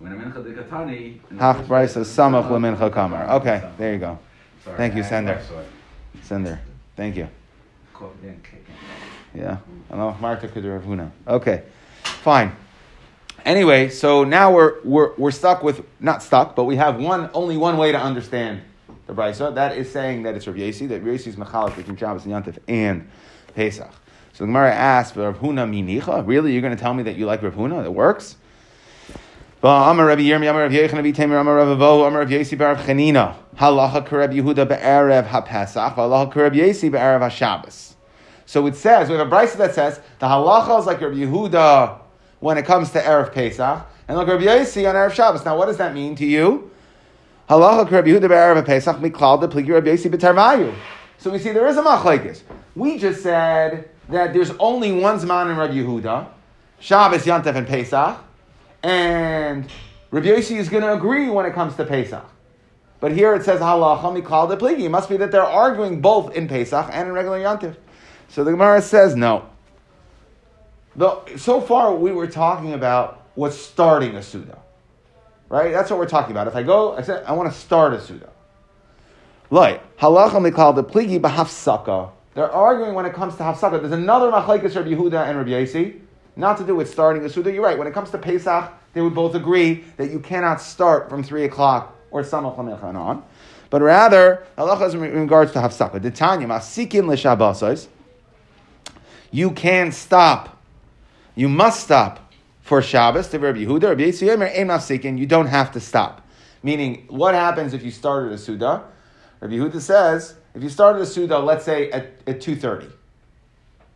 When 0.00 0.12
a 0.12 0.16
mincha 0.16 0.42
de 0.42 0.52
katani. 0.52 1.20
Hach 1.38 1.64
brisa 1.68 2.04
samach 2.04 2.48
lemincha 2.48 2.92
kamar. 2.92 3.30
Okay, 3.36 3.62
there 3.78 3.92
you 3.92 4.00
go. 4.00 4.18
Sorry, 4.64 4.76
Thank 4.76 4.96
you, 4.96 5.04
Sender. 5.04 5.40
Sender. 6.22 6.60
Thank 6.96 7.16
you. 7.16 7.28
Caught 7.92 8.16
it 8.24 8.26
in, 8.26 8.40
kick 8.42 8.66
it. 8.68 9.38
Yeah. 9.38 9.58
Allah 9.92 10.16
Marta 10.20 10.48
Huna. 10.48 11.12
Okay. 11.28 11.62
Fine. 12.02 12.50
Anyway, 13.44 13.90
so 13.90 14.24
now 14.24 14.52
we're, 14.52 14.80
we're, 14.82 15.14
we're 15.16 15.30
stuck 15.30 15.62
with, 15.62 15.84
not 16.00 16.22
stuck, 16.22 16.56
but 16.56 16.64
we 16.64 16.76
have 16.76 16.98
one 16.98 17.30
only 17.32 17.56
one 17.56 17.76
way 17.76 17.92
to 17.92 17.98
understand 17.98 18.62
the 19.06 19.12
Brisa. 19.14 19.54
That 19.54 19.76
is 19.76 19.90
saying 19.92 20.24
that 20.24 20.34
it's 20.34 20.48
Rav 20.48 20.56
Yesi, 20.56 20.88
that 20.88 21.04
Rav 21.04 21.14
Yesi 21.14 21.28
is 21.28 21.36
Mechalik 21.36 21.76
between 21.76 21.96
Shabbos 21.96 22.24
and 22.24 22.32
Yantif 22.32 22.58
and 22.66 23.08
Pesach. 23.54 23.92
So 24.34 24.42
the 24.42 24.48
Gemara 24.48 24.74
asks, 24.74 25.16
Rav 25.16 25.38
Huna 25.38 25.64
minicha? 25.70 26.26
Really? 26.26 26.52
You're 26.52 26.60
going 26.60 26.74
to 26.76 26.80
tell 26.80 26.92
me 26.92 27.04
that 27.04 27.14
you 27.14 27.24
like 27.24 27.40
Rav 27.40 27.54
Huna? 27.54 27.84
It 27.84 27.94
works? 27.94 28.36
Rabbi 29.62 30.28
Rabbi. 30.28 30.74
So 38.46 38.66
it 38.66 38.74
says, 38.74 39.08
we 39.08 39.14
have 39.14 39.26
a 39.26 39.30
brisa 39.30 39.56
that 39.56 39.72
says, 39.72 40.00
the 40.18 40.26
halacha 40.26 40.80
is 40.80 40.86
like 40.86 41.00
Rabbi 41.00 41.14
Yehuda 41.14 41.98
when 42.40 42.58
it 42.58 42.66
comes 42.66 42.90
to 42.90 43.00
Erev 43.00 43.32
Pesach, 43.32 43.86
and 44.08 44.18
like 44.18 44.26
Rabbi 44.26 44.46
Yesi 44.46 44.88
on 44.88 44.96
Erev 44.96 45.12
Shabbos. 45.12 45.44
Now 45.44 45.56
what 45.56 45.66
does 45.66 45.76
that 45.76 45.94
mean 45.94 46.16
to 46.16 46.26
you? 46.26 46.72
Halacha 47.48 47.88
kareb 47.88 48.06
Yehuda 48.06 48.28
be'erev 48.28 48.56
ha-Pesach, 48.56 48.96
miklal 48.96 49.40
de 49.40 49.46
pligi 49.46 49.72
Rabbi 49.72 49.94
b'tarvayu. 49.94 50.74
So 51.18 51.30
we 51.30 51.38
see 51.38 51.52
there 51.52 51.68
is 51.68 51.76
a 51.76 51.82
machlekes. 51.82 52.42
We 52.74 52.98
just 52.98 53.22
said 53.22 53.90
that 54.08 54.32
there's 54.32 54.50
only 54.58 54.92
one 54.92 55.18
zman 55.18 55.50
in 55.50 55.56
Rabbi 55.56 55.74
Yehuda, 55.74 56.28
Shabbos, 56.78 57.24
Yantav, 57.24 57.56
and 57.56 57.66
Pesach, 57.66 58.18
and 58.82 59.66
Rabbi 60.10 60.26
Yossi 60.26 60.58
is 60.58 60.68
going 60.68 60.82
to 60.82 60.92
agree 60.92 61.28
when 61.28 61.46
it 61.46 61.54
comes 61.54 61.74
to 61.76 61.84
Pesach. 61.84 62.24
But 63.00 63.12
here 63.12 63.34
it 63.34 63.44
says 63.44 63.60
halacha 63.60 64.22
mikal 64.22 64.58
de. 64.58 64.84
It 64.84 64.88
must 64.88 65.08
be 65.08 65.16
that 65.16 65.30
they're 65.30 65.42
arguing 65.42 66.00
both 66.00 66.34
in 66.34 66.48
Pesach 66.48 66.88
and 66.92 67.08
in 67.08 67.14
regular 67.14 67.38
Yantiv. 67.38 67.76
So 68.28 68.44
the 68.44 68.50
Gemara 68.50 68.80
says 68.80 69.14
no. 69.14 69.46
The, 70.96 71.36
so 71.36 71.60
far 71.60 71.94
we 71.94 72.12
were 72.12 72.26
talking 72.26 72.72
about 72.72 73.22
what's 73.34 73.56
starting 73.56 74.14
a 74.14 74.22
Suda. 74.22 74.58
Right? 75.48 75.72
That's 75.72 75.90
what 75.90 75.98
we're 75.98 76.08
talking 76.08 76.30
about. 76.30 76.46
If 76.46 76.56
I 76.56 76.62
go, 76.62 76.96
I 76.96 77.02
said 77.02 77.24
I 77.26 77.32
want 77.32 77.52
to 77.52 77.58
start 77.58 77.92
a 77.92 78.00
Suda. 78.00 78.30
Like, 79.50 79.98
halacha 79.98 80.50
mikal 80.50 80.74
de 80.74 80.82
pligi 80.82 81.20
b'hafsaka. 81.20 82.10
They're 82.34 82.50
arguing 82.50 82.94
when 82.94 83.06
it 83.06 83.14
comes 83.14 83.36
to 83.36 83.44
hafsaka. 83.44 83.80
There's 83.80 83.92
another 83.92 84.30
machlekes 84.30 84.74
Rabbi 84.74 84.90
Yehuda 84.90 85.28
and 85.28 85.38
Rabbi 85.38 85.50
Yossi. 85.50 86.00
not 86.36 86.58
to 86.58 86.64
do 86.64 86.74
with 86.74 86.90
starting 86.90 87.22
the 87.22 87.30
Suda. 87.30 87.52
You're 87.52 87.62
right. 87.62 87.78
When 87.78 87.86
it 87.86 87.94
comes 87.94 88.10
to 88.10 88.18
Pesach, 88.18 88.72
they 88.92 89.00
would 89.00 89.14
both 89.14 89.34
agree 89.34 89.84
that 89.96 90.10
you 90.10 90.18
cannot 90.18 90.60
start 90.60 91.08
from 91.08 91.22
3 91.22 91.44
o'clock 91.44 91.96
or 92.10 92.22
Samach 92.22 92.58
and 92.58 92.96
on. 92.96 93.24
But 93.70 93.82
rather, 93.82 94.44
Allah 94.58 94.84
is 94.84 94.94
in 94.94 95.00
regards 95.00 95.52
to 95.52 95.58
Hafsaka. 95.58 96.00
The 96.00 96.10
Tanya, 96.10 96.46
Masikin 96.46 97.08
L'Shabbosais, 97.08 97.88
you 99.30 99.50
can 99.50 99.90
stop, 99.90 100.62
you 101.34 101.48
must 101.48 101.82
stop 101.84 102.32
for 102.62 102.80
Shabbos. 102.82 103.28
The 103.28 103.38
Rabbi 103.38 103.60
Yehuda, 103.64 103.90
Rabbi 103.90 104.02
Yisrael, 104.02 104.38
Masikin, 104.66 105.18
you 105.18 105.26
don't 105.26 105.46
have 105.46 105.72
to 105.72 105.80
stop. 105.80 106.20
Meaning, 106.62 107.06
what 107.08 107.34
happens 107.34 107.74
if 107.74 107.82
you 107.82 107.90
started 107.90 108.32
a 108.32 108.38
Suda? 108.38 108.84
Rabbi 109.40 109.54
Yehuda 109.54 109.80
says, 109.80 110.34
if 110.54 110.62
you 110.62 110.68
started 110.68 111.02
a 111.02 111.06
Suda, 111.06 111.38
let's 111.38 111.64
say 111.64 111.90
at, 111.90 112.12
at 112.26 112.40
2.30, 112.40 112.90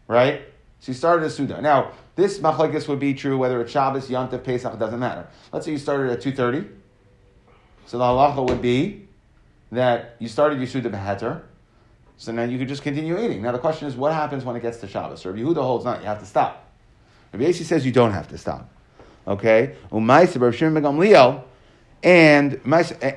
right? 0.08 0.42
So 0.80 0.92
you 0.92 0.94
started 0.94 1.24
a 1.26 1.30
Suda. 1.30 1.60
Now, 1.60 1.92
this 2.16 2.38
machlekes 2.38 2.88
would 2.88 2.98
be 2.98 3.14
true 3.14 3.38
whether 3.38 3.60
it's 3.60 3.70
Shabbos, 3.70 4.08
Yontif, 4.08 4.42
Pesach, 4.42 4.74
it 4.74 4.78
doesn't 4.78 4.98
matter. 4.98 5.26
Let's 5.52 5.66
say 5.66 5.72
you 5.72 5.78
started 5.78 6.10
at 6.10 6.20
2.30. 6.20 6.68
So 7.86 7.98
the 7.98 8.04
halacha 8.04 8.46
would 8.48 8.60
be 8.60 9.08
that 9.72 10.16
you 10.18 10.28
started 10.28 10.58
your 10.58 10.66
Suda 10.66 10.90
Beheter, 10.90 11.42
so 12.16 12.32
now 12.32 12.42
you 12.42 12.58
could 12.58 12.68
just 12.68 12.82
continue 12.82 13.18
eating. 13.18 13.42
Now 13.42 13.52
the 13.52 13.58
question 13.58 13.86
is, 13.86 13.94
what 13.94 14.12
happens 14.12 14.44
when 14.44 14.56
it 14.56 14.62
gets 14.62 14.78
to 14.78 14.88
Shabbos? 14.88 15.22
So 15.22 15.30
Rabbi 15.30 15.42
Yehuda 15.42 15.62
holds 15.62 15.84
not, 15.84 16.00
you 16.00 16.06
have 16.06 16.18
to 16.18 16.26
stop. 16.26 16.68
Rabbi 17.32 17.44
Yossi 17.44 17.62
says 17.62 17.86
you 17.86 17.92
don't 17.92 18.12
have 18.12 18.26
to 18.28 18.38
stop. 18.38 18.68
Okay? 19.26 19.76
And, 22.02 22.60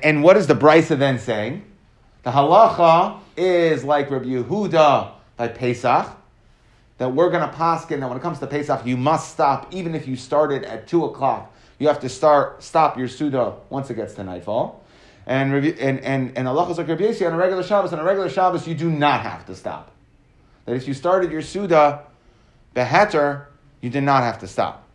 and 0.06 0.22
what 0.22 0.36
is 0.36 0.46
the 0.46 0.54
Brisa 0.54 0.98
then 0.98 1.18
saying? 1.18 1.64
The 2.22 2.30
halacha 2.30 3.18
is 3.36 3.84
like 3.84 4.10
Rabbi 4.10 4.26
Yehuda 4.26 5.12
by 5.36 5.48
Pesach, 5.48 6.16
that 6.98 7.08
we're 7.08 7.30
going 7.30 7.48
to 7.48 7.54
paskin 7.54 8.00
that 8.00 8.08
when 8.08 8.16
it 8.16 8.22
comes 8.22 8.38
to 8.38 8.46
Pesach, 8.46 8.86
you 8.86 8.96
must 8.96 9.32
stop, 9.32 9.72
even 9.72 9.94
if 9.94 10.06
you 10.06 10.16
started 10.16 10.64
at 10.64 10.86
2 10.86 11.04
o'clock. 11.04 11.52
You 11.78 11.88
have 11.88 12.00
to 12.00 12.08
start 12.08 12.62
stop 12.62 12.96
your 12.96 13.08
Suda 13.08 13.54
once 13.68 13.90
it 13.90 13.94
gets 13.94 14.14
to 14.14 14.24
nightfall. 14.24 14.84
And, 15.26 15.52
and, 15.52 16.00
and, 16.00 16.36
and 16.36 16.48
Allah 16.48 16.72
like 16.72 16.86
Rabbi 16.86 17.02
Yossi, 17.02 17.26
on 17.26 17.32
a 17.32 17.36
regular 17.36 17.62
Shabbos, 17.62 17.92
on 17.92 17.98
a 17.98 18.04
regular 18.04 18.28
Shabbos, 18.28 18.66
you 18.66 18.74
do 18.74 18.90
not 18.90 19.22
have 19.22 19.46
to 19.46 19.54
stop. 19.54 19.90
That 20.64 20.76
if 20.76 20.86
you 20.86 20.94
started 20.94 21.32
your 21.32 21.42
Suda, 21.42 22.02
Beheter, 22.74 23.46
you 23.80 23.90
did 23.90 24.04
not 24.04 24.22
have 24.22 24.38
to 24.40 24.46
stop. 24.46 24.86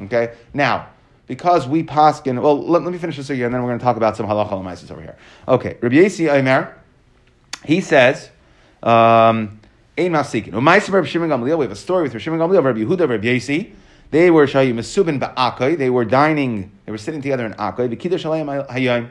Okay? 0.00 0.34
Now, 0.54 0.88
because 1.26 1.66
we 1.66 1.82
paskin, 1.82 2.40
well, 2.40 2.64
let, 2.64 2.82
let 2.82 2.92
me 2.92 2.98
finish 2.98 3.16
this 3.16 3.30
again, 3.30 3.46
and 3.46 3.54
then 3.54 3.62
we're 3.62 3.70
going 3.70 3.78
to 3.78 3.84
talk 3.84 3.96
about 3.96 4.16
some 4.16 4.26
halacha 4.26 4.90
over 4.90 5.00
here. 5.00 5.16
Okay, 5.48 5.76
Rabbi 5.80 5.96
Yossi 5.96 6.32
Aimer, 6.32 6.76
he 7.66 7.80
says, 7.80 8.30
um, 8.82 9.60
Ein 9.98 10.12
mafsikin. 10.12 10.52
We 10.54 11.50
have 11.50 11.70
a 11.70 11.76
story 11.76 12.02
with 12.02 12.20
Shimon 12.22 12.38
Gamliel, 12.38 12.62
Rabbi 12.62 12.80
Yehuda, 12.80 13.08
Rabbi 13.08 13.26
Yossi. 13.26 13.72
They 14.10 14.30
were 14.30 14.46
shayu 14.46 14.72
mesubin 14.72 15.18
ba'akoy. 15.18 15.76
They 15.76 15.90
were 15.90 16.04
dining. 16.04 16.70
They 16.84 16.92
were 16.92 16.98
sitting 16.98 17.20
together 17.20 17.44
in 17.44 17.54
hayom, 17.54 19.08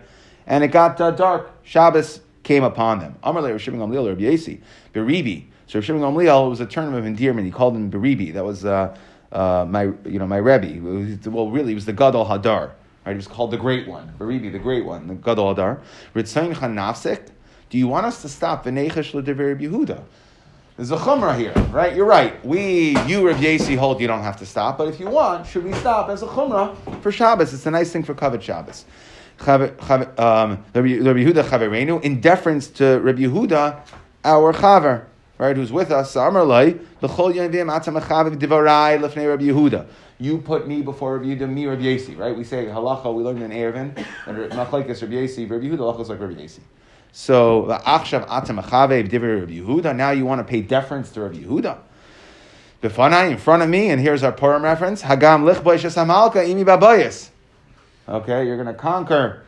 and 0.48 0.64
it 0.64 0.68
got 0.70 1.02
uh, 1.02 1.12
dark. 1.12 1.52
Shabbos 1.64 2.22
came 2.44 2.64
upon 2.64 3.00
them. 3.00 3.16
Amar 3.24 3.44
Rabbi 3.44 3.58
Shimon 3.58 3.82
Gamliel, 3.82 4.08
Rabbi 4.08 4.22
Yossi, 4.22 4.62
beribi. 4.94 5.48
So 5.68 5.80
Rabbi 5.80 5.86
Shimon 5.88 6.02
Gamliel 6.02 6.50
was 6.50 6.62
a 6.62 6.66
term 6.66 6.94
of 6.94 7.06
endearment. 7.06 7.46
He 7.46 7.52
called 7.52 7.76
him 7.76 7.92
beribi. 7.92 8.34
That 8.34 8.46
was 8.46 8.64
uh, 8.64 8.96
uh, 9.32 9.66
my, 9.68 9.84
you 10.06 10.20
know, 10.20 10.28
my 10.28 10.38
rebbe. 10.38 10.80
Well, 11.30 11.50
really, 11.50 11.70
he 11.70 11.76
was 11.76 11.86
the 11.86 11.94
Gadol 11.94 12.26
Hadar. 12.26 12.72
Right? 13.06 13.12
He 13.12 13.18
was 13.18 13.28
called 13.28 13.52
the 13.52 13.58
Great 13.58 13.88
One, 13.88 14.14
beribi, 14.18 14.52
the 14.52 14.60
Great 14.60 14.86
One, 14.86 15.08
the 15.08 15.16
Gadol 15.16 15.56
Hadar. 15.56 15.82
Ritzayin 16.16 16.54
chanafsik. 16.54 17.32
Do 17.76 17.80
you 17.80 17.90
want 17.90 18.06
us 18.06 18.22
to 18.22 18.30
stop 18.30 18.64
v'neichesh 18.64 19.14
l'dever 19.14 19.54
Yehuda? 19.54 20.02
There's 20.78 20.92
a 20.92 20.96
chumrah 20.96 21.38
here, 21.38 21.52
right? 21.74 21.94
You're 21.94 22.06
right. 22.06 22.34
We, 22.46 22.98
you, 23.06 23.28
Rav 23.28 23.44
Yasi, 23.44 23.76
hold 23.76 24.00
you 24.00 24.08
don't 24.08 24.24
have 24.24 24.38
to 24.38 24.46
stop, 24.46 24.78
but 24.78 24.88
if 24.88 24.98
you 24.98 25.10
want, 25.10 25.46
should 25.46 25.66
we 25.66 25.74
stop 25.74 26.08
as 26.08 26.24
a 26.24 26.26
chumrah 26.26 26.74
for 27.02 27.12
Shabbos? 27.12 27.54
It's 27.54 27.66
a 27.66 27.72
nice 27.72 27.92
thing 27.92 28.04
for 28.04 28.16
Kavod 28.16 28.42
Shabbos. 28.42 28.86
Um, 29.42 30.64
Rabbi 30.74 30.88
Yehuda 30.88 31.44
Chaverenu, 31.44 32.02
in 32.02 32.22
deference 32.22 32.70
to 32.70 33.02
Rabbi 33.02 33.24
Yehuda, 33.24 33.82
our 34.24 34.54
Chaver, 34.54 35.04
right, 35.38 35.58
who's 35.58 35.74
with 35.74 35.92
us, 35.92 36.16
Amarlai, 36.16 36.80
L'chol 37.02 37.34
Yanvim 37.34 37.78
Atzam 37.78 38.02
Chaviv 38.02 38.38
Divarai 38.38 38.98
Lefnei 39.02 39.28
Rabbi 39.28 39.48
Yehuda. 39.48 39.86
You 40.18 40.38
put 40.38 40.66
me 40.66 40.82
before 40.82 41.18
Rabbi 41.18 41.36
Yehuda, 41.36 41.50
me 41.52 41.66
Rabbi 41.66 41.82
Yasi, 41.82 42.16
right? 42.16 42.38
We 42.38 42.46
say 42.46 42.68
halacha, 42.68 43.14
we 43.14 43.22
learned 43.22 43.44
in 43.44 43.52
Eruvin, 43.52 44.02
and 44.28 44.38
Machlekes 44.54 45.02
Rabbi 45.02 45.16
Yasi, 45.16 45.46
Rabbi 45.46 45.66
Yehuda, 45.66 45.80
halacha 45.80 46.00
is 46.00 46.10
like 46.10 46.22
Rabbi 46.22 46.40
Yasi. 46.40 46.62
So 47.18 47.68
the 47.68 47.78
Achshav 47.78 48.28
Atam 48.30 48.58
Achavev 48.58 49.10
Rabbi 49.10 49.54
Yehuda. 49.54 49.96
Now 49.96 50.12
you 50.12 50.26
want 50.26 50.40
to 50.40 50.44
pay 50.44 50.60
deference 50.60 51.12
to 51.12 51.22
Rabbi 51.22 51.38
Yehuda. 51.38 51.78
Befanai 52.84 53.32
in 53.32 53.38
front 53.38 53.64
of 53.64 53.70
me, 53.70 53.90
and 53.90 54.02
here's 54.02 54.22
our 54.22 54.34
Purim 54.34 54.64
reference. 54.64 55.02
Hagam 55.02 55.50
Lichboy 55.50 55.78
Shasamalka 55.78 56.46
Imi 56.46 56.66
Babayas. 56.66 57.30
Okay, 58.10 58.46
you're 58.46 58.58
going 58.62 58.68
to 58.68 58.74
conquer 58.74 59.44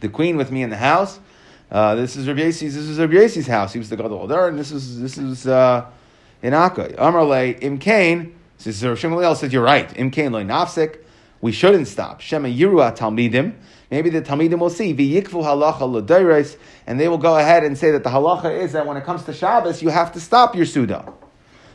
the 0.00 0.10
queen 0.10 0.36
with 0.36 0.52
me 0.52 0.62
in 0.62 0.68
the 0.68 0.76
house. 0.76 1.18
Uh, 1.70 1.94
this 1.94 2.14
is 2.14 2.28
Rabbi 2.28 2.40
Yasi's. 2.40 2.74
This 2.74 2.84
is 2.84 2.98
Rabbi 2.98 3.14
Yasi's 3.14 3.46
house. 3.46 3.72
He 3.72 3.78
was 3.78 3.88
the 3.88 3.96
Gadol 3.96 4.26
there, 4.26 4.46
and 4.46 4.58
this 4.58 4.70
is 4.70 5.00
this 5.00 5.16
is 5.16 5.46
uh, 5.46 5.86
in 6.42 6.52
Akai. 6.52 6.94
Amarle 6.96 7.58
Im 7.62 7.78
Kain. 7.78 8.36
Says 8.58 8.82
Shmuel 8.82 9.34
said, 9.34 9.50
"You're 9.50 9.64
right. 9.64 9.90
Im 9.96 10.10
Kain 10.10 10.30
loy 10.30 10.44
nafsik. 10.44 10.98
We 11.40 11.52
shouldn't 11.52 11.88
stop. 11.88 12.20
Shema 12.20 12.48
Yirua 12.48 12.96
Talmidim." 12.96 13.54
Maybe 13.90 14.10
the 14.10 14.20
Talmidim 14.20 14.58
will 14.58 14.70
see 14.70 14.94
v'yikfu 14.94 15.44
halacha 15.44 15.82
l'deiros, 15.82 16.56
and 16.86 16.98
they 16.98 17.08
will 17.08 17.18
go 17.18 17.36
ahead 17.38 17.62
and 17.62 17.78
say 17.78 17.92
that 17.92 18.02
the 18.02 18.10
halacha 18.10 18.62
is 18.62 18.72
that 18.72 18.84
when 18.86 18.96
it 18.96 19.04
comes 19.04 19.22
to 19.24 19.32
Shabbos, 19.32 19.80
you 19.80 19.90
have 19.90 20.12
to 20.12 20.20
stop 20.20 20.56
your 20.56 20.66
suda. 20.66 21.12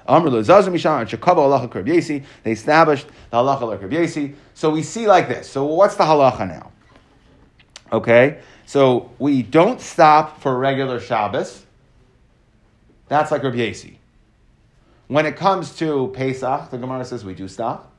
They 0.07 0.13
established 2.51 3.07
the 3.29 3.37
halacha 3.37 3.61
like 3.61 4.35
So 4.55 4.69
we 4.71 4.83
see 4.83 5.07
like 5.07 5.29
this. 5.29 5.49
So 5.49 5.63
what's 5.63 5.95
the 5.95 6.03
halacha 6.03 6.47
now? 6.47 6.71
Okay, 7.93 8.39
so 8.65 9.11
we 9.19 9.41
don't 9.41 9.79
stop 9.79 10.41
for 10.41 10.57
regular 10.57 10.99
Shabbos. 10.99 11.65
That's 13.07 13.31
like 13.31 13.43
Rabbi 13.43 13.57
Yasi. 13.57 13.99
When 15.07 15.25
it 15.25 15.35
comes 15.35 15.75
to 15.77 16.11
Pesach, 16.13 16.71
the 16.71 16.77
Gemara 16.77 17.05
says 17.05 17.23
we 17.23 17.33
do 17.33 17.47
stop. 17.47 17.90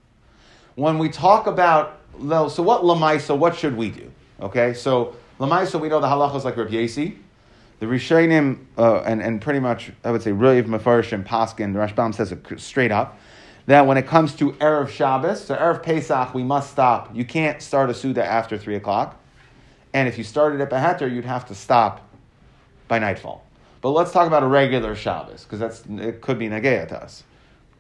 When 0.75 0.99
we 0.99 1.09
talk 1.09 1.47
about 1.47 1.99
so 2.19 2.63
what 2.63 2.83
lamaisa? 2.83 3.37
What 3.37 3.57
should 3.57 3.77
we 3.77 3.91
do? 3.91 4.11
Okay, 4.41 4.75
so 4.75 5.17
lamaisa 5.39 5.81
we 5.81 5.89
know 5.89 6.01
the 6.01 6.07
halachas 6.07 6.45
like 6.45 6.57
Rabbi 6.57 6.73
Yasi. 6.73 7.19
The 7.81 7.87
Rishonim 7.87 8.67
uh, 8.79 9.01
and 9.01 9.21
and 9.23 9.41
pretty 9.41 9.61
much 9.61 9.93
I 10.05 10.11
would 10.11 10.23
say 10.23 10.33
Rav 10.33 10.57
and 10.57 10.75
Paskin. 10.75 11.73
The 11.73 11.79
Rashbam 11.79 12.15
says 12.15 12.33
it 12.33 12.61
straight 12.61 12.93
up 12.93 13.19
that 13.67 13.87
when 13.87 13.97
it 13.97 14.07
comes 14.07 14.35
to 14.37 14.53
erev 14.53 14.89
Shabbos, 14.89 15.45
so 15.45 15.57
erev 15.57 15.83
Pesach, 15.83 16.35
we 16.35 16.43
must 16.43 16.71
stop. 16.71 17.15
You 17.15 17.25
can't 17.25 17.63
start 17.63 17.91
a 17.91 17.95
suda 17.95 18.25
after 18.25 18.59
three 18.59 18.77
o'clock, 18.77 19.21
and 19.93 20.09
if 20.09 20.19
you 20.19 20.25
started 20.25 20.61
at 20.61 20.71
Beheter, 20.71 21.13
you'd 21.13 21.25
have 21.25 21.47
to 21.47 21.55
stop 21.55 22.09
by 22.89 22.99
nightfall. 22.99 23.45
But 23.81 23.91
let's 23.91 24.13
talk 24.13 24.27
about 24.27 24.43
a 24.43 24.47
regular 24.47 24.95
Shabbos 24.95 25.45
because 25.45 25.59
that's 25.59 25.85
it 25.87 26.21
could 26.21 26.39
be 26.39 26.49
nageya 26.49 26.89
to 26.89 27.03
us, 27.03 27.25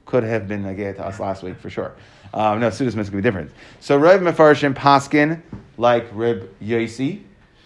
could 0.04 0.24
have 0.24 0.48
been 0.48 0.62
nageya 0.64 0.94
to 0.96 1.06
us 1.06 1.20
last 1.20 1.42
week 1.42 1.58
for 1.58 1.70
sure. 1.70 1.94
Um, 2.34 2.60
no, 2.60 2.70
going 2.70 2.90
to 2.90 3.10
be 3.10 3.20
different. 3.20 3.50
So 3.80 3.96
Rav 3.96 4.20
Mefarshim 4.20 4.74
Paskin, 4.74 5.42
like 5.76 6.06
Rib 6.12 6.54
Yosi, 6.60 7.22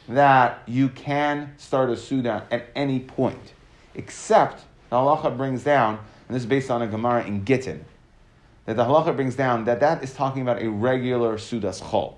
that 0.08 0.62
you 0.66 0.88
can 0.88 1.52
start 1.56 1.90
a 1.90 1.96
Suda 1.96 2.46
at 2.50 2.66
any 2.74 3.00
point, 3.00 3.52
except 3.94 4.64
the 4.90 4.96
halacha 4.96 5.36
brings 5.36 5.64
down, 5.64 5.98
and 6.28 6.34
this 6.34 6.42
is 6.42 6.48
based 6.48 6.70
on 6.70 6.82
a 6.82 6.86
Gemara 6.86 7.24
in 7.24 7.44
Gittin, 7.44 7.84
that 8.66 8.76
the 8.76 8.84
halacha 8.84 9.14
brings 9.14 9.36
down 9.36 9.64
that 9.64 9.80
that 9.80 10.02
is 10.02 10.12
talking 10.14 10.42
about 10.42 10.62
a 10.62 10.68
regular 10.68 11.36
Sudas 11.36 11.80
Chol. 11.80 12.14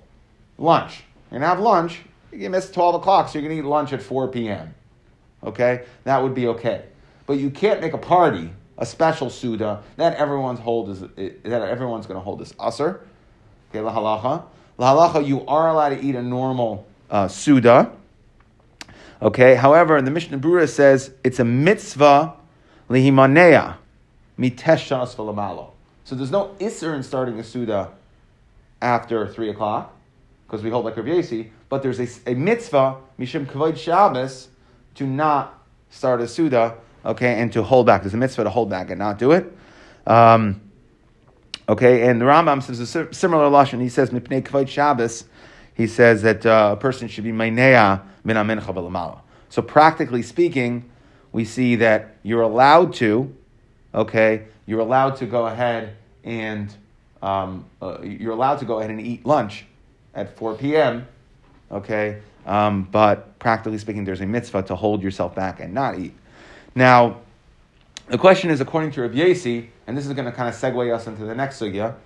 Lunch. 0.56 1.04
You're 1.30 1.40
going 1.40 1.42
to 1.42 1.48
have 1.48 1.60
lunch, 1.60 2.00
you 2.32 2.48
miss 2.50 2.70
12 2.70 2.96
o'clock, 2.96 3.28
so 3.28 3.38
you're 3.38 3.48
going 3.48 3.60
to 3.60 3.66
eat 3.66 3.68
lunch 3.68 3.92
at 3.92 4.02
4 4.02 4.28
p.m. 4.28 4.74
Okay? 5.44 5.84
That 6.04 6.22
would 6.22 6.34
be 6.34 6.48
okay. 6.48 6.84
But 7.26 7.34
you 7.34 7.50
can't 7.50 7.80
make 7.80 7.92
a 7.92 7.98
party 7.98 8.50
a 8.78 8.86
special 8.86 9.28
suda 9.28 9.82
that 9.96 10.14
everyone's 10.14 10.60
hold 10.60 10.88
is 10.88 11.00
that 11.00 11.62
everyone's 11.62 12.06
going 12.06 12.18
to 12.18 12.22
hold 12.22 12.38
this 12.38 12.54
aser. 12.64 13.00
Okay, 13.70 13.80
la 13.80 13.92
halacha. 13.92 14.44
La 14.78 14.94
halacha, 14.94 15.26
you 15.26 15.44
are 15.46 15.68
allowed 15.68 15.90
to 15.90 16.00
eat 16.00 16.14
a 16.14 16.22
normal 16.22 16.86
uh, 17.10 17.26
suda. 17.26 17.90
Okay, 19.20 19.56
however, 19.56 19.96
in 19.96 20.04
the 20.04 20.12
Mishnah 20.12 20.38
Brura 20.38 20.68
says 20.68 21.10
it's 21.24 21.40
a 21.40 21.44
mitzvah 21.44 22.34
lihimanea 22.88 23.76
mitesh 24.38 24.86
shanas 24.86 25.16
v'lamalo. 25.16 25.72
So 26.04 26.14
there's 26.14 26.30
no 26.30 26.54
iser 26.60 26.94
in 26.94 27.02
starting 27.02 27.38
a 27.40 27.44
suda 27.44 27.90
after 28.80 29.26
three 29.26 29.50
o'clock 29.50 29.94
because 30.46 30.62
we 30.62 30.70
hold 30.70 30.84
like 30.84 30.96
Rav 30.96 31.46
but 31.68 31.82
there's 31.82 31.98
a, 32.00 32.30
a 32.30 32.34
mitzvah 32.34 32.96
mishum 33.18 33.44
kavod 33.44 33.76
Shabbos 33.76 34.48
to 34.94 35.04
not 35.04 35.62
start 35.90 36.20
a 36.20 36.28
suda 36.28 36.76
okay, 37.08 37.40
and 37.40 37.52
to 37.54 37.62
hold 37.62 37.86
back. 37.86 38.02
There's 38.02 38.14
a 38.14 38.18
mitzvah 38.18 38.44
to 38.44 38.50
hold 38.50 38.70
back 38.70 38.90
and 38.90 38.98
not 38.98 39.18
do 39.18 39.32
it. 39.32 39.50
Um, 40.06 40.60
okay, 41.68 42.06
and 42.06 42.20
the 42.20 42.26
Rambam 42.26 42.62
says 42.62 42.78
a 42.78 43.12
similar 43.12 43.50
lashon. 43.50 43.80
He 43.80 43.88
says 43.88 44.10
mipnei 44.10 44.42
kvod 44.42 44.68
Shabbos. 44.68 45.24
He 45.74 45.86
says 45.86 46.22
that 46.22 46.44
uh, 46.44 46.74
a 46.76 46.80
person 46.80 47.08
should 47.08 47.24
be 47.24 47.32
meinea 47.32 48.02
min 48.24 48.36
amincha 48.36 49.20
So 49.48 49.62
practically 49.62 50.22
speaking, 50.22 50.90
we 51.32 51.44
see 51.44 51.76
that 51.76 52.16
you're 52.22 52.42
allowed 52.42 52.94
to, 52.94 53.34
okay, 53.94 54.46
you're 54.66 54.80
allowed 54.80 55.16
to 55.16 55.26
go 55.26 55.46
ahead 55.46 55.96
and 56.24 56.74
um, 57.22 57.64
uh, 57.80 57.98
you're 58.02 58.32
allowed 58.32 58.58
to 58.58 58.64
go 58.64 58.78
ahead 58.78 58.90
and 58.90 59.00
eat 59.00 59.24
lunch 59.24 59.64
at 60.14 60.36
4 60.36 60.56
p.m. 60.56 61.06
Okay, 61.70 62.20
um, 62.46 62.88
but 62.90 63.38
practically 63.38 63.78
speaking, 63.78 64.04
there's 64.04 64.20
a 64.20 64.26
mitzvah 64.26 64.62
to 64.64 64.74
hold 64.74 65.02
yourself 65.02 65.34
back 65.34 65.60
and 65.60 65.72
not 65.72 65.98
eat. 65.98 66.14
Now, 66.78 67.22
the 68.06 68.18
question 68.18 68.50
is, 68.50 68.60
according 68.60 68.92
to 68.92 69.08
Yasi, 69.08 69.68
and 69.88 69.98
this 69.98 70.06
is 70.06 70.12
going 70.12 70.26
to 70.26 70.30
kind 70.30 70.48
of 70.48 70.54
segue 70.54 70.94
us 70.94 71.08
into 71.08 71.24
the 71.24 71.34
next 71.34 71.58
sugya. 71.60 71.96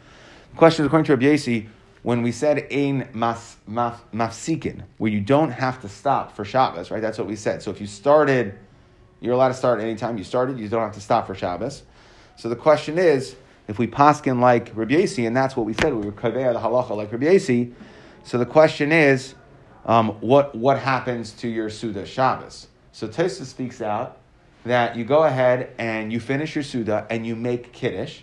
The 0.53 0.57
question 0.57 0.83
is, 0.83 0.87
according 0.87 1.15
to 1.15 1.23
Yasi, 1.23 1.69
when 2.03 2.23
we 2.23 2.33
said 2.33 2.67
ein 2.73 3.11
mas, 3.13 3.59
maf, 3.69 3.99
mafsikin, 4.15 4.85
where 4.97 5.11
you 5.11 5.21
don't 5.21 5.51
have 5.51 5.83
to 5.83 5.91
stop 5.91 6.35
for 6.35 6.47
Shabbos, 6.47 6.91
right? 6.91 7.03
That's 7.03 7.19
what 7.19 7.27
we 7.27 7.37
said. 7.37 7.63
So 7.63 7.71
if 7.71 7.83
you 7.83 7.87
started, 7.87 8.59
you're 9.21 9.35
allowed 9.35 9.49
to 9.49 9.55
start 9.55 9.79
anytime 9.83 10.17
you 10.17 10.25
started. 10.25 10.59
You 10.59 10.71
don't 10.71 10.81
have 10.81 10.95
to 10.95 11.03
stop 11.03 11.27
for 11.27 11.35
Shabbos. 11.35 11.83
So 12.37 12.49
the 12.49 12.57
question 12.57 12.97
is, 12.97 13.37
if 13.69 13.79
we 13.79 13.87
paskin 13.87 14.41
like 14.41 14.73
Rabbi 14.75 15.07
and 15.19 15.37
that's 15.37 15.55
what 15.55 15.67
we 15.67 15.75
said, 15.75 15.93
we 15.93 16.07
were 16.07 16.13
kaveh 16.13 16.51
the 16.51 16.59
halacha 16.59 16.97
like 16.97 17.13
Rabbi. 17.13 17.37
So 18.25 18.39
the 18.39 18.47
question 18.47 18.91
is, 18.91 19.35
um, 19.85 20.13
what 20.23 20.55
what 20.55 20.79
happens 20.79 21.33
to 21.33 21.49
your 21.49 21.69
Suda 21.69 22.07
Shabbos? 22.07 22.69
So 22.93 23.07
Tosa 23.07 23.45
speaks 23.45 23.83
out 23.83 24.21
that 24.65 24.97
you 24.97 25.05
go 25.05 25.25
ahead 25.25 25.73
and 25.79 26.13
you 26.13 26.21
finish 26.21 26.55
your 26.55 26.65
Suda 26.65 27.07
and 27.11 27.27
you 27.27 27.35
make 27.35 27.73
Kiddush, 27.73 28.21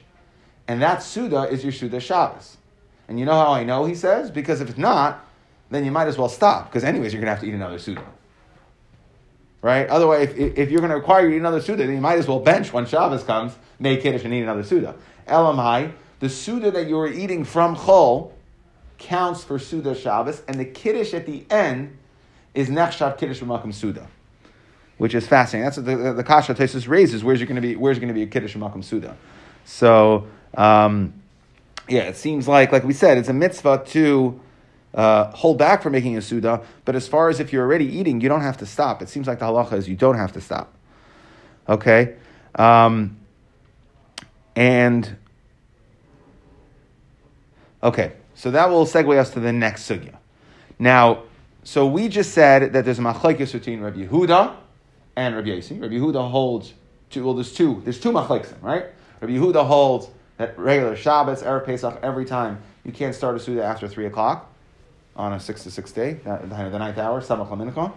and 0.67 0.81
that 0.81 1.03
Suda 1.03 1.43
is 1.43 1.63
your 1.63 1.74
Suda 1.74 2.00
Shabbos. 2.00 2.58
And 3.08 3.19
you 3.19 3.25
know 3.25 3.34
how 3.34 3.53
I 3.53 3.63
know, 3.63 3.86
he 3.86 3.96
says? 3.96 4.31
Because 4.31 4.62
if 4.62 4.69
it's 4.69 4.77
not, 4.77 5.25
then 5.69 5.84
you 5.84 5.91
might 5.91 6.08
as 6.08 6.17
well 6.17 6.29
stop, 6.29 6.69
because 6.69 6.84
anyways, 6.84 7.13
you're 7.13 7.22
going 7.22 7.27
to 7.27 7.31
have 7.31 7.41
to 7.41 7.48
eat 7.48 7.53
another 7.53 7.79
Suda. 7.79 8.03
Right? 9.62 9.88
Otherwise, 9.88 10.29
if, 10.29 10.58
if 10.58 10.72
you're 10.72 10.79
going 10.79 10.91
to 10.91 10.96
require 10.96 11.27
you 11.27 11.36
eat 11.36 11.39
another 11.39 11.62
Suda, 11.62 11.86
then 11.86 11.96
you 11.96 12.01
might 12.01 12.17
as 12.17 12.27
well 12.27 12.39
bench 12.39 12.72
when 12.72 12.86
Shabbos 12.86 13.24
comes, 13.24 13.55
make 13.79 14.01
Kiddush 14.01 14.24
and 14.24 14.34
eat 14.34 14.41
another 14.41 14.63
Suda. 14.63 14.96
Elamai, 15.27 15.91
the 16.19 16.29
Suda 16.29 16.72
that 16.72 16.88
you 16.88 16.98
are 17.00 17.08
eating 17.08 17.43
from 17.43 17.75
Chol 17.75 18.31
counts 18.98 19.43
for 19.43 19.60
Suda 19.60 19.96
Shabbos, 19.96 20.43
and 20.48 20.60
the 20.60 20.65
Kiddush 20.65 21.13
at 21.13 21.25
the 21.25 21.46
end 21.50 21.98
is 22.53 22.69
Nechshav 22.69 23.17
Kiddush 23.17 23.41
B'Makom 23.41 23.74
Suda 23.74 24.08
which 25.00 25.15
is 25.15 25.25
fascinating. 25.25 25.65
That's 25.65 25.77
what 25.77 25.86
the, 25.86 25.96
the, 25.96 26.13
the 26.13 26.24
Kasha 26.24 26.53
Tesis 26.53 26.88
raises. 26.88 27.24
Where's 27.24 27.41
going 27.41 27.56
to 27.56 27.62
be? 27.62 27.75
Where's 27.75 27.98
going 27.98 28.10
to 28.10 28.13
be 28.13 28.22
a 28.22 28.27
Kiddush 28.27 28.56
Makom 28.56 28.84
Suda? 28.84 29.18
So 29.65 30.27
um, 30.56 31.13
yeah, 31.88 32.03
it 32.03 32.18
seems 32.18 32.48
like 32.48 32.72
like 32.72 32.84
we 32.84 32.94
said, 32.94 33.18
it's 33.18 33.29
a 33.29 33.34
mitzvah 33.34 33.84
to 33.88 34.39
uh, 34.94 35.32
hold 35.32 35.58
back 35.58 35.82
from 35.82 35.94
making 35.94 36.18
a 36.18 36.22
Suda. 36.22 36.62
But 36.84 36.96
as 36.96 37.08
far 37.08 37.29
as 37.29 37.39
if 37.39 37.53
you're 37.53 37.63
already 37.63 37.86
eating, 37.86 38.20
you 38.20 38.27
don't 38.27 38.41
have 38.41 38.58
to 38.58 38.65
stop. 38.65 39.01
It 39.01 39.10
seems 39.10 39.25
like 39.25 39.39
the 39.39 39.46
halacha 39.46 39.74
is 39.74 39.88
you 39.88 39.96
don't 39.96 40.18
have 40.18 40.34
to 40.34 40.41
stop. 40.41 40.74
Okay, 41.68 42.15
um, 42.56 43.18
and 44.56 45.15
okay, 47.82 48.13
so 48.36 48.51
that 48.51 48.70
will 48.70 48.86
segue 48.86 49.18
us 49.18 49.29
to 49.32 49.39
the 49.39 49.53
next 49.53 49.89
sugya. 49.89 50.18
Now, 50.77 51.24
so 51.63 51.88
we 51.88 52.10
just 52.10 52.34
said 52.34 52.74
that 52.74 52.84
there's 52.84 53.00
a 53.00 53.03
machlekes 53.03 53.53
between 53.53 53.79
Rabbi 53.79 54.06
Yehuda 54.06 54.56
and 55.19 55.35
Rabbi 55.35 55.49
Yasi. 55.49 55.77
Rabbi 55.77 55.95
Yehuda 55.95 56.31
holds 56.31 56.73
two. 57.09 57.25
Well, 57.25 57.33
there's 57.33 57.53
two. 57.53 57.81
There's 57.83 57.99
two 57.99 58.13
machleksim, 58.13 58.61
right? 58.61 58.85
Rabbi 59.19 59.33
Yehuda 59.33 59.65
holds 59.65 60.07
that 60.38 60.57
regular 60.57 60.95
Shabbos, 60.95 61.43
erev 61.43 61.65
Pesach, 61.65 61.99
every 62.01 62.23
time 62.23 62.61
you 62.85 62.93
can't 62.93 63.13
start 63.13 63.35
a 63.35 63.39
suda 63.39 63.61
after 63.61 63.89
three 63.89 64.05
o'clock 64.05 64.49
on 65.17 65.33
a 65.33 65.39
six 65.39 65.63
to 65.63 65.71
six 65.71 65.91
day, 65.91 66.13
the 66.23 66.47
ninth 66.47 66.97
hour, 66.97 67.19
samach 67.19 67.49
lamincha. 67.49 67.91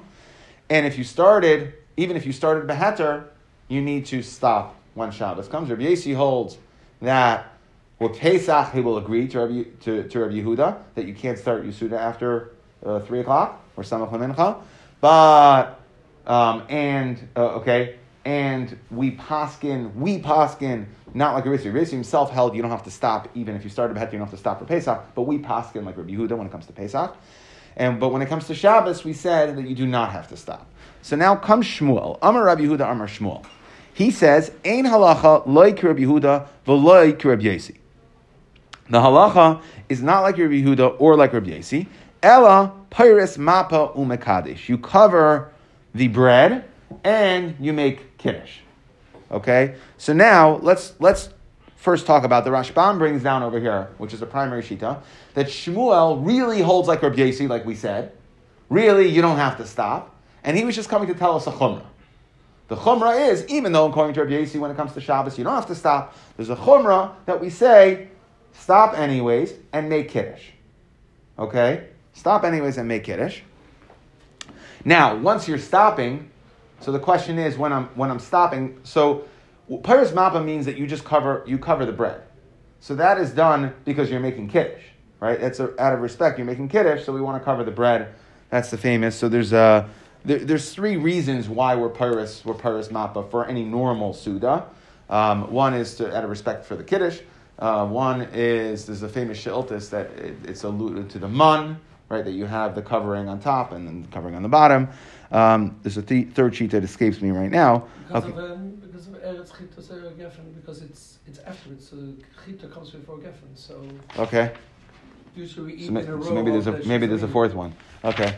And 0.69 0.85
if 0.85 0.99
you 0.99 1.05
started, 1.05 1.75
even 1.97 2.17
if 2.17 2.27
you 2.27 2.33
started 2.33 2.67
beheter, 2.67 3.27
you 3.69 3.81
need 3.81 4.07
to 4.07 4.21
stop 4.23 4.75
when 4.95 5.13
Shabbos 5.13 5.47
comes. 5.47 5.71
Rabbi 5.71 5.85
Yasi 5.85 6.15
holds 6.15 6.59
that 7.01 7.53
with 8.01 8.19
Pesach 8.19 8.73
he 8.73 8.81
will 8.81 8.99
agree 8.99 9.29
to 9.29 9.39
Rabbi, 9.39 9.63
to, 9.83 10.09
to 10.09 10.19
Rabbi 10.19 10.35
Yehuda 10.35 10.83
that 10.97 11.07
you 11.07 11.15
can't 11.15 11.39
start 11.39 11.65
Yisuda 11.65 11.93
after 11.93 12.51
uh, 12.85 12.99
three 12.99 13.21
o'clock 13.21 13.63
or 13.77 13.85
samach 13.85 14.11
lamincha, 14.11 14.61
but 15.01 15.79
um, 16.27 16.65
and 16.69 17.29
uh, 17.37 17.57
okay, 17.57 17.97
and 18.25 18.79
we 18.91 19.13
paskin, 19.13 19.95
we 19.95 20.21
paskin, 20.21 20.87
not 21.15 21.35
like 21.35 21.45
Rabbi 21.45 21.69
Rabbi 21.69 21.85
himself 21.85 22.31
held 22.31 22.55
you 22.55 22.63
don't 22.63 22.71
have 22.71 22.85
to 22.85 22.91
stop 22.91 23.29
even 23.35 23.57
if 23.57 23.65
you 23.65 23.71
started 23.71 23.95
behet, 23.95 24.13
you 24.13 24.19
don't 24.19 24.29
have 24.29 24.35
to 24.35 24.41
stop 24.41 24.59
for 24.59 24.65
Pesach, 24.65 25.15
but 25.15 25.23
we 25.23 25.39
paskin 25.39 25.85
like 25.85 25.97
Rabbi 25.97 26.13
Yehuda 26.13 26.37
when 26.37 26.47
it 26.47 26.51
comes 26.51 26.67
to 26.67 26.73
Pesach. 26.73 27.17
And 27.77 27.99
but 27.99 28.11
when 28.11 28.23
it 28.23 28.29
comes 28.29 28.47
to 28.47 28.55
Shabbos, 28.55 29.05
we 29.05 29.13
said 29.13 29.57
that 29.57 29.67
you 29.67 29.75
do 29.75 29.87
not 29.87 30.13
have 30.13 30.29
to 30.29 30.37
stop. 30.37 30.67
So 31.01 31.17
now 31.17 31.37
comes 31.37 31.67
Shmuel. 31.67 32.19
Amar 32.23 32.45
Rabbi 32.45 32.63
Yehuda, 32.63 32.91
Amar 32.91 33.09
Shmuel. 33.09 33.45
He 33.95 34.11
says, 34.11 34.53
Ein 34.65 34.85
halacha 34.85 35.47
loik 35.47 35.83
Rabbi 35.83 36.01
Yehuda 36.01 36.47
v'loik 36.67 37.25
Rabbi 37.25 37.43
Yasi. 37.43 37.79
The 38.89 39.01
halacha 39.01 39.63
is 39.89 40.03
not 40.03 40.21
like 40.21 40.39
Rabbi 40.39 40.63
Yehuda 40.63 40.97
or 40.99 41.17
like 41.17 41.33
Rabbi 41.33 41.51
Yasi. 41.51 41.89
Ella 42.23 42.73
pyris 42.91 43.37
mapa 43.39 43.93
umekadish. 43.97 44.69
You 44.69 44.79
cover 44.79 45.51
the 45.95 46.09
bread 46.09 46.65
and 47.05 47.57
you 47.61 47.73
make 47.73 48.19
kiddush. 48.19 48.59
Okay, 49.31 49.77
so 49.97 50.13
now 50.13 50.57
let's 50.57 50.95
let's 50.99 51.31
first 51.77 52.07
talk 52.07 52.23
about 52.23 52.45
the 52.45 52.51
Rashbam 52.51 52.99
brings 52.99 53.23
down 53.23 53.43
over 53.43 53.59
here, 53.59 53.89
which 53.99 54.13
is 54.13 54.23
a 54.23 54.27
primary 54.27 54.63
shita, 54.63 55.03
that 55.35 55.47
Shmuel 55.47 56.25
really 56.25 56.61
holds 56.61 56.87
like 56.87 57.03
Rabbi 57.03 57.23
Yasi, 57.23 57.49
like 57.49 57.65
we 57.65 57.75
said. 57.75 58.13
Really, 58.69 59.09
you 59.09 59.21
don't 59.21 59.39
have 59.39 59.57
to 59.57 59.67
stop, 59.67 60.15
and 60.45 60.57
he 60.57 60.65
was 60.65 60.75
just 60.75 60.89
coming 60.89 61.09
to 61.09 61.15
tell 61.15 61.35
us 61.35 61.47
a 61.47 61.51
chumrah. 61.51 61.85
The 62.69 62.77
chumrah 62.77 63.29
is, 63.31 63.47
even 63.49 63.73
though 63.73 63.87
according 63.87 64.15
to 64.15 64.23
Rabbi 64.23 64.39
Yasi, 64.39 64.59
when 64.59 64.71
it 64.71 64.77
comes 64.77 64.93
to 64.95 65.01
Shabbos, 65.01 65.37
you 65.37 65.45
don't 65.45 65.55
have 65.55 65.67
to 65.67 65.75
stop. 65.75 66.15
There's 66.37 66.51
a 66.51 66.57
chumrah 66.57 67.15
that 67.27 67.41
we 67.41 67.51
say, 67.51 68.09
stop 68.53 68.97
anyways 68.97 69.55
and 69.73 69.89
make 69.89 70.09
kiddush. 70.09 70.43
Okay, 71.39 71.89
stop 72.13 72.45
anyways 72.45 72.79
and 72.79 72.87
make 72.87 73.05
kiddush. 73.05 73.41
Now, 74.85 75.17
once 75.17 75.47
you're 75.47 75.59
stopping, 75.59 76.31
so 76.81 76.91
the 76.91 76.99
question 76.99 77.39
is 77.39 77.57
when 77.57 77.73
I'm 77.73 77.87
when 77.95 78.11
I'm 78.11 78.19
stopping. 78.19 78.81
So 78.83 79.25
paris 79.85 80.11
mappa 80.11 80.45
means 80.45 80.67
that 80.67 80.77
you 80.77 80.87
just 80.87 81.05
cover 81.05 81.45
you 81.47 81.59
cover 81.59 81.87
the 81.87 81.93
bread. 81.93 82.23
So 82.81 82.97
that 82.97 83.19
is 83.19 83.31
done 83.31 83.75
because 83.85 84.11
you're 84.11 84.21
making 84.21 84.49
kiddush, 84.49 84.83
right? 85.21 85.41
That's 85.41 85.61
a, 85.61 85.81
out 85.81 85.93
of 85.93 86.01
respect. 86.01 86.39
You're 86.39 86.47
making 86.47 86.69
kiddush, 86.69 87.05
so 87.05 87.13
we 87.13 87.21
want 87.21 87.41
to 87.41 87.45
cover 87.45 87.63
the 87.63 87.71
bread. 87.71 88.15
That's 88.51 88.71
the 88.71 88.79
famous. 88.79 89.15
So 89.15 89.29
there's 89.29 89.53
a 89.53 89.89
there, 90.25 90.41
there's 90.41 90.75
three 90.75 90.97
reasons 90.97 91.49
why 91.49 91.77
we're 91.77 91.89
paris 91.89 92.45
we're 92.45 92.55
paris 92.55 92.89
mappa 92.89 93.31
for 93.31 93.47
any 93.47 93.65
normal 93.65 94.13
suda. 94.13 94.67
Um, 95.09 95.53
one 95.53 95.75
is 95.75 95.95
to 95.97 96.17
out 96.17 96.25
of 96.25 96.31
respect 96.31 96.65
for 96.65 96.75
the 96.75 96.85
kiddush. 96.85 97.21
Uh, 97.59 97.87
one 97.87 98.23
is 98.33 98.87
there's 98.87 99.03
a 99.03 99.09
famous 99.09 99.39
shiltis 99.39 99.91
that 99.91 100.07
it, 100.13 100.37
it's 100.45 100.65
alluded 100.65 101.11
to 101.11 101.21
the 101.21 101.29
mun, 101.29 101.79
right? 102.13 102.25
That 102.25 102.33
you 102.33 102.45
have 102.45 102.75
the 102.75 102.83
covering 102.83 103.29
on 103.29 103.41
top 103.41 103.73
and 103.73 103.89
then 103.89 104.03
the 104.03 104.09
covering 104.09 104.35
on 104.37 104.43
the 104.43 104.49
bottom. 104.49 104.89
Um, 105.33 105.77
there's 105.83 105.97
a 105.97 106.03
th- 106.03 106.29
third 106.29 106.55
sheet 106.55 106.71
that 106.73 106.85
escapes 106.85 107.21
me 107.23 107.31
right 107.31 107.51
now. 107.51 107.89
Because 108.07 108.25
Okay. 108.25 108.33
of 108.39 108.51
um, 108.51 108.71
because 108.83 109.09
of 109.09 109.15
Eretz 109.15 109.57
Chita 109.59 109.83
so 109.83 109.95
Geffen, 110.19 110.55
because 110.55 110.83
it's 110.83 111.19
it's 111.27 111.39
afterwards. 111.41 111.89
So 111.89 111.97
Chita 112.45 112.69
comes 112.69 112.91
before 112.91 113.17
Geffen. 113.17 113.51
So 113.55 113.83
Okay. 114.19 114.53
usually 115.35 115.73
we 115.73 115.79
eat 115.81 115.87
So, 115.87 115.93
ma- 115.93 116.01
in 116.01 116.09
a 116.09 116.17
row. 116.17 116.23
so 116.23 116.35
maybe 116.35 116.51
there's 116.51 116.67
a 116.67 116.73
maybe 116.87 117.07
there's 117.07 117.23
a 117.23 117.29
fourth 117.29 117.55
one. 117.55 117.73
Okay, 118.05 118.37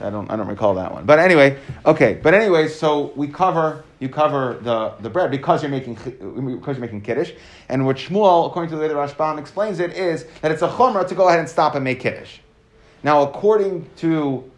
I 0.00 0.10
don't 0.10 0.30
I 0.30 0.36
don't 0.36 0.46
recall 0.46 0.74
that 0.76 0.92
one. 0.92 1.04
But 1.04 1.18
anyway, 1.18 1.58
okay. 1.84 2.20
But 2.22 2.32
anyway, 2.34 2.68
so 2.68 3.12
we 3.16 3.26
cover 3.26 3.82
you 3.98 4.08
cover 4.08 4.58
the, 4.62 4.90
the 5.00 5.10
bread 5.10 5.32
because 5.32 5.62
you're 5.62 5.70
making 5.70 5.94
because 5.94 6.76
you're 6.76 6.86
making 6.86 7.00
kiddush. 7.00 7.32
And 7.68 7.84
what 7.86 7.96
Shmuel, 7.96 8.46
according 8.46 8.70
to 8.70 8.76
the 8.76 8.82
way 8.82 8.86
the 8.88 8.94
Rashbam 8.94 9.40
explains 9.40 9.80
it, 9.80 9.94
is 9.94 10.26
that 10.42 10.52
it's 10.52 10.62
a 10.62 10.68
chumrah 10.68 11.08
to 11.08 11.14
go 11.16 11.26
ahead 11.26 11.40
and 11.40 11.48
stop 11.48 11.74
and 11.74 11.82
make 11.82 11.98
kiddush. 11.98 12.38
Now, 13.06 13.22
according 13.22 13.88
to 13.98 14.50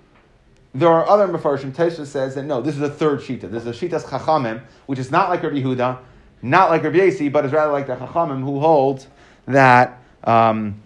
there 0.73 0.89
are 0.89 1.07
other 1.07 1.29
Mefarshim, 1.29 1.71
Tosha 1.71 2.07
says 2.07 2.35
that 2.35 2.45
no, 2.45 2.63
this 2.63 2.77
is 2.77 2.81
a 2.81 2.89
third 2.89 3.21
Shita. 3.21 3.43
This 3.43 3.67
is 3.67 3.67
a 3.67 3.73
Shita's 3.89 4.05
Chachamim, 4.05 4.63
which 4.87 4.99
is 4.99 5.11
not 5.11 5.29
like 5.29 5.43
Rabbi 5.43 5.57
Yehuda, 5.57 5.99
not 6.41 6.71
like 6.71 6.83
Rabbi 6.83 6.97
Yasi, 6.97 7.29
but 7.29 7.45
is 7.45 7.53
rather 7.53 7.73
like 7.73 7.89
the 7.89 7.97
Chachamim 7.97 8.43
who 8.43 8.59
hold 8.59 9.07
that, 9.45 10.01
um, 10.25 10.81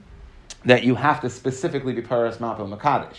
that 0.65 0.83
you 0.83 0.97
have 0.97 1.21
to 1.21 1.31
specifically 1.31 1.93
be 1.93 2.03
Paras 2.03 2.39
Mapa 2.39 2.67
Makadish. 2.69 3.19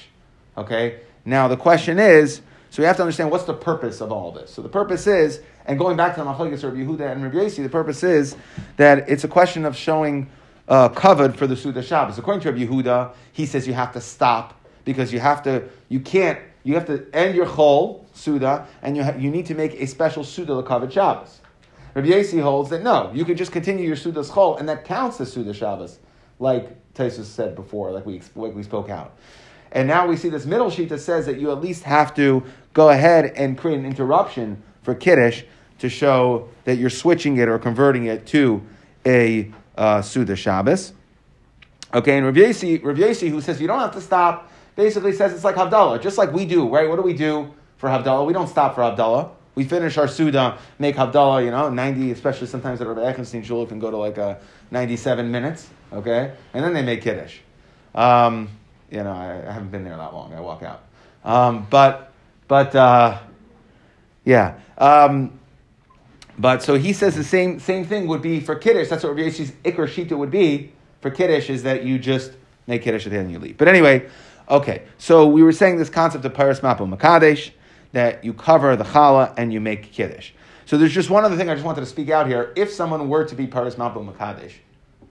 Okay? 0.58 1.00
Now, 1.24 1.48
the 1.48 1.56
question 1.56 1.98
is, 1.98 2.42
so 2.70 2.82
we 2.82 2.86
have 2.86 2.98
to 2.98 3.04
understand 3.04 3.32
what's 3.32 3.46
the 3.46 3.54
purpose 3.54 4.02
of 4.02 4.12
all 4.12 4.34
this. 4.34 4.52
So 4.52 4.62
the 4.62 4.68
purpose 4.68 5.08
is, 5.08 5.40
and 5.68 5.80
going 5.80 5.96
back 5.96 6.16
to 6.16 6.22
the 6.22 6.26
Machlekes 6.26 6.66
Rabbi 6.66 6.80
Yehuda 6.84 7.14
and 7.14 7.24
Rabbi 7.24 7.44
Yasi, 7.44 7.64
the 7.64 7.70
purpose 7.70 8.04
is 8.04 8.36
that 8.76 9.10
it's 9.10 9.24
a 9.24 9.30
question 9.30 9.64
of 9.64 9.78
showing 9.78 10.30
uh, 10.68 10.90
covered 10.90 11.36
for 11.36 11.48
the 11.48 11.56
Suda 11.56 11.82
Shabbos. 11.82 12.18
According 12.18 12.42
to 12.42 12.52
Rabbi 12.52 12.66
Yehuda, 12.66 13.14
he 13.32 13.46
says 13.46 13.68
you 13.68 13.74
have 13.74 13.92
to 13.94 14.02
stop 14.02 14.60
because 14.86 15.12
you 15.12 15.20
have 15.20 15.44
to, 15.44 15.64
you 15.90 16.00
can't, 16.00 16.40
you 16.64 16.74
have 16.76 16.86
to 16.86 17.06
end 17.14 17.36
your 17.36 17.46
chol 17.46 18.06
Suda, 18.14 18.68
and 18.82 18.96
you, 18.96 19.04
ha- 19.04 19.16
you 19.18 19.30
need 19.30 19.46
to 19.48 19.56
make 19.56 19.74
a 19.74 19.88
special 19.88 20.24
Suda 20.24 20.54
Lakavet 20.54 20.92
Shabbos. 20.92 21.40
Rabbi 21.96 22.08
Yasi 22.08 22.40
holds 22.40 22.70
that 22.70 22.84
no, 22.84 23.12
you 23.14 23.26
can 23.26 23.36
just 23.36 23.52
continue 23.52 23.86
your 23.86 23.96
Suda's 23.96 24.30
chol, 24.30 24.60
and 24.60 24.68
that 24.70 24.86
counts 24.86 25.20
as 25.20 25.32
Suda 25.32 25.54
Shabbos, 25.54 26.00
like 26.40 26.94
Taisus 26.94 27.26
said 27.26 27.56
before, 27.56 27.92
like 27.92 28.06
we, 28.06 28.22
like 28.36 28.56
we 28.56 28.64
spoke 28.64 28.90
out. 28.90 29.18
And 29.72 29.88
now 29.88 30.08
we 30.08 30.16
see 30.16 30.30
this 30.30 30.46
middle 30.46 30.70
sheet 30.70 30.90
that 30.90 31.00
says 31.00 31.26
that 31.26 31.40
you 31.40 31.52
at 31.52 31.60
least 31.60 31.84
have 31.84 32.14
to 32.16 32.44
go 32.74 32.90
ahead 32.90 33.34
and 33.36 33.58
create 33.58 33.80
an 33.80 33.86
interruption 33.86 34.62
for 34.84 34.94
Kiddush 34.94 35.44
to 35.80 35.90
show 35.90 36.48
that 36.66 36.76
you're 36.76 36.92
switching 36.92 37.38
it 37.38 37.50
or 37.50 37.58
converting 37.58 38.06
it 38.06 38.26
to 38.28 38.62
a 39.06 39.52
uh, 39.78 40.02
Suda 40.02 40.36
Shabbos. 40.36 40.94
Okay, 41.94 42.18
and 42.18 42.26
Rav 42.26 42.36
Yasi, 42.36 43.30
who 43.30 43.42
says 43.42 43.62
you 43.62 43.68
don't 43.68 43.80
have 43.80 43.94
to 43.94 44.02
stop, 44.02 44.52
basically 44.76 45.14
says 45.14 45.34
it's 45.34 45.44
like 45.44 45.56
Havdalah, 45.56 46.02
just 46.02 46.18
like 46.18 46.32
we 46.34 46.46
do, 46.46 46.68
right? 46.68 46.90
What 46.90 46.96
do 46.96 47.04
we 47.04 47.14
do 47.14 47.54
for 47.78 47.88
Havdalah? 47.88 48.26
We 48.26 48.34
don't 48.34 48.48
stop 48.48 48.76
for 48.76 48.82
Havdalah. 48.82 49.30
We 49.56 49.64
finish 49.64 49.98
our 50.00 50.08
Suda, 50.08 50.58
make 50.80 50.96
Havdalah, 50.96 51.46
you 51.46 51.52
know, 51.52 51.70
90, 51.70 52.12
especially 52.12 52.48
sometimes 52.48 52.82
at 52.82 52.88
Rabbi 52.88 53.02
Echenstein 53.02 53.44
Shul, 53.46 53.68
can 53.68 53.78
go 53.78 53.92
to 53.92 53.98
like 53.98 54.18
a 54.18 54.40
97 54.72 55.30
minutes, 55.30 55.70
okay? 55.92 56.34
And 56.56 56.64
then 56.64 56.74
they 56.74 56.82
make 56.82 57.04
Kiddush. 57.04 57.38
Um, 57.94 58.50
you 58.90 59.04
know, 59.04 59.12
I, 59.12 59.48
I 59.48 59.52
haven't 59.52 59.70
been 59.70 59.84
there 59.84 59.96
that 59.96 60.14
long. 60.14 60.34
I 60.34 60.40
walk 60.40 60.64
out. 60.64 60.84
Um, 61.24 61.68
but, 61.70 62.12
but, 62.48 62.76
uh, 62.76 63.20
yeah. 64.26 64.56
Um, 64.80 65.40
but 66.38 66.64
so 66.64 66.76
he 66.76 66.94
says 66.94 67.16
the 67.16 67.24
same 67.24 67.60
same 67.60 67.86
thing 67.86 68.08
would 68.08 68.22
be 68.22 68.40
for 68.40 68.56
Kiddush. 68.56 68.90
That's 68.90 69.04
what 69.04 69.16
Rabbi 69.16 69.30
Yoshi's 69.30 69.52
Iker 69.64 69.88
Shita 69.88 70.18
would 70.18 70.32
be 70.32 70.72
for 71.02 71.12
Kiddush, 71.12 71.50
is 71.50 71.64
that 71.64 71.84
you 71.84 72.00
just 72.00 72.32
make 72.68 72.82
Kiddush 72.82 73.06
at 73.06 73.12
the 73.12 73.18
end 73.18 73.26
and 73.26 73.34
you 73.34 73.40
leave. 73.40 73.58
But 73.58 73.68
anyway, 73.68 74.10
okay. 74.50 74.84
So 74.98 75.28
we 75.28 75.44
were 75.44 75.52
saying 75.52 75.78
this 75.78 75.90
concept 75.90 76.26
of 76.26 76.34
Paris 76.34 76.62
Mapo 76.62 76.92
Makadesh, 76.92 77.52
that 77.92 78.24
you 78.24 78.34
cover 78.34 78.76
the 78.76 78.84
challah 78.84 79.34
and 79.38 79.54
you 79.54 79.62
make 79.62 79.92
Kiddush. 79.92 80.32
So 80.66 80.78
there's 80.78 80.94
just 80.94 81.10
one 81.10 81.24
other 81.24 81.36
thing 81.36 81.50
I 81.50 81.54
just 81.54 81.66
wanted 81.66 81.82
to 81.82 81.88
speak 81.88 82.10
out 82.10 82.28
here. 82.28 82.54
If 82.56 82.72
someone 82.72 83.10
were 83.10 83.26
to 83.26 83.36
be 83.36 83.48
Paris 83.48 83.76
Mapo 83.76 84.04
Makadesh, 84.04 84.54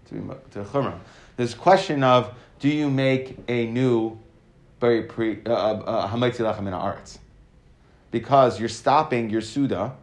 to, 0.07 0.15
be, 0.15 0.35
to 0.53 0.65
Chumrah, 0.65 0.99
a 1.39 1.49
question 1.57 2.03
of 2.03 2.35
do 2.59 2.69
you 2.69 2.91
make 2.91 3.37
a 3.49 3.67
new 3.67 4.19
very 4.81 5.03
pre 5.03 5.41
uh, 5.47 5.51
uh, 5.53 6.09
Hamaitzi 6.09 6.39
Lechem 6.39 6.67
in 6.67 6.73
Arts? 6.73 7.19
Because 8.11 8.59
you're 8.59 8.69
stopping 8.69 9.31
your 9.31 9.41
Suda 9.41 9.97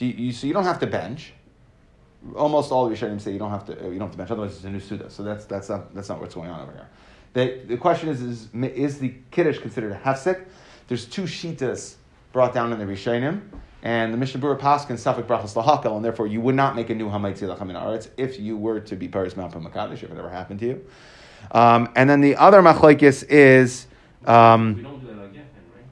do 0.00 0.06
you, 0.06 0.14
you, 0.14 0.32
so 0.32 0.46
you 0.46 0.54
don't 0.54 0.64
have 0.64 0.80
to 0.80 0.86
bench. 0.86 1.34
Almost 2.34 2.72
all 2.72 2.86
of 2.86 2.92
Rishonim 2.92 3.20
say 3.20 3.32
you 3.32 3.38
don't 3.38 3.50
have 3.50 3.66
to. 3.66 3.72
You 3.72 3.98
don't 3.98 4.00
have 4.00 4.12
to 4.12 4.16
bench. 4.16 4.30
Otherwise, 4.30 4.56
it's 4.56 4.64
a 4.64 4.70
new 4.70 4.80
suda. 4.80 5.10
So 5.10 5.22
that's 5.22 5.44
that's 5.44 5.68
not 5.68 5.94
that's 5.94 6.08
not 6.08 6.20
what's 6.20 6.34
going 6.34 6.48
on 6.48 6.62
over 6.62 6.72
here. 6.72 6.88
The, 7.34 7.66
the 7.66 7.76
question 7.76 8.08
is, 8.08 8.22
is 8.22 8.48
is 8.54 8.98
the 8.98 9.14
kiddush 9.30 9.58
considered 9.58 9.92
a 9.92 9.98
hefsek? 9.98 10.46
There's 10.88 11.04
two 11.04 11.24
shitas 11.24 11.96
brought 12.32 12.54
down 12.54 12.72
in 12.72 12.78
the 12.78 12.86
Rishonim, 12.86 13.42
and 13.82 14.12
the 14.12 14.16
Mishnah 14.16 14.40
Berurah 14.40 14.58
Paskin 14.58 14.96
Safik 14.96 15.24
Brachas 15.24 15.52
Lahakel, 15.54 15.96
and 15.96 16.04
therefore 16.04 16.26
you 16.26 16.40
would 16.40 16.54
not 16.54 16.74
make 16.74 16.88
a 16.88 16.94
new 16.94 17.10
Hamaitzi 17.10 17.42
Lachem 17.54 17.68
in 17.68 17.76
Aretz 17.76 18.08
if 18.16 18.40
you 18.40 18.56
were 18.56 18.80
to 18.80 18.96
be 18.96 19.06
Paris 19.06 19.36
Mount 19.36 19.52
Makadish, 19.52 20.02
if 20.02 20.10
it 20.10 20.16
ever 20.16 20.30
happened 20.30 20.60
to 20.60 20.66
you. 20.66 20.84
Um, 21.52 21.90
and 21.94 22.08
then 22.08 22.22
the 22.22 22.36
other 22.36 22.62
machlekes 22.62 23.22
is. 23.28 23.86
Um, 24.24 24.76
We 24.76 24.82
don't 24.82 25.00
do 25.00 25.06
that 25.08 25.24
again, 25.24 25.46
uh, 25.54 25.76
right? 25.76 25.84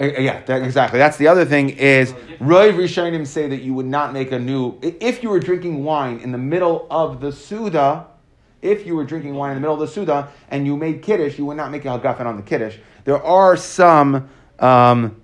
Yeah, 0.00 0.42
that, 0.42 0.62
exactly. 0.62 0.98
That's 0.98 1.16
the 1.16 1.28
other 1.28 1.44
thing 1.44 1.70
is 1.70 2.12
Roiv 2.40 2.74
Rishonim 2.74 3.26
say 3.26 3.48
that 3.48 3.62
you 3.62 3.74
would 3.74 3.86
not 3.86 4.12
make 4.12 4.32
a 4.32 4.38
new 4.38 4.78
if 4.82 5.22
you 5.22 5.30
were 5.30 5.40
drinking 5.40 5.84
wine 5.84 6.18
in 6.18 6.32
the 6.32 6.38
middle 6.38 6.86
of 6.90 7.20
the 7.20 7.30
Suda, 7.30 8.06
if 8.60 8.86
you 8.86 8.96
were 8.96 9.04
drinking 9.04 9.34
wine 9.34 9.50
in 9.50 9.56
the 9.56 9.60
middle 9.60 9.74
of 9.74 9.80
the 9.80 9.94
Suda 9.94 10.30
and 10.48 10.66
you 10.66 10.76
made 10.76 11.02
Kiddush, 11.02 11.38
you 11.38 11.46
would 11.46 11.56
not 11.56 11.70
make 11.70 11.84
a 11.84 11.88
Hagafen 11.88 12.26
on 12.26 12.36
the 12.36 12.42
Kiddush. 12.42 12.76
There 13.04 13.22
are 13.22 13.56
some 13.56 14.28
um, 14.58 15.20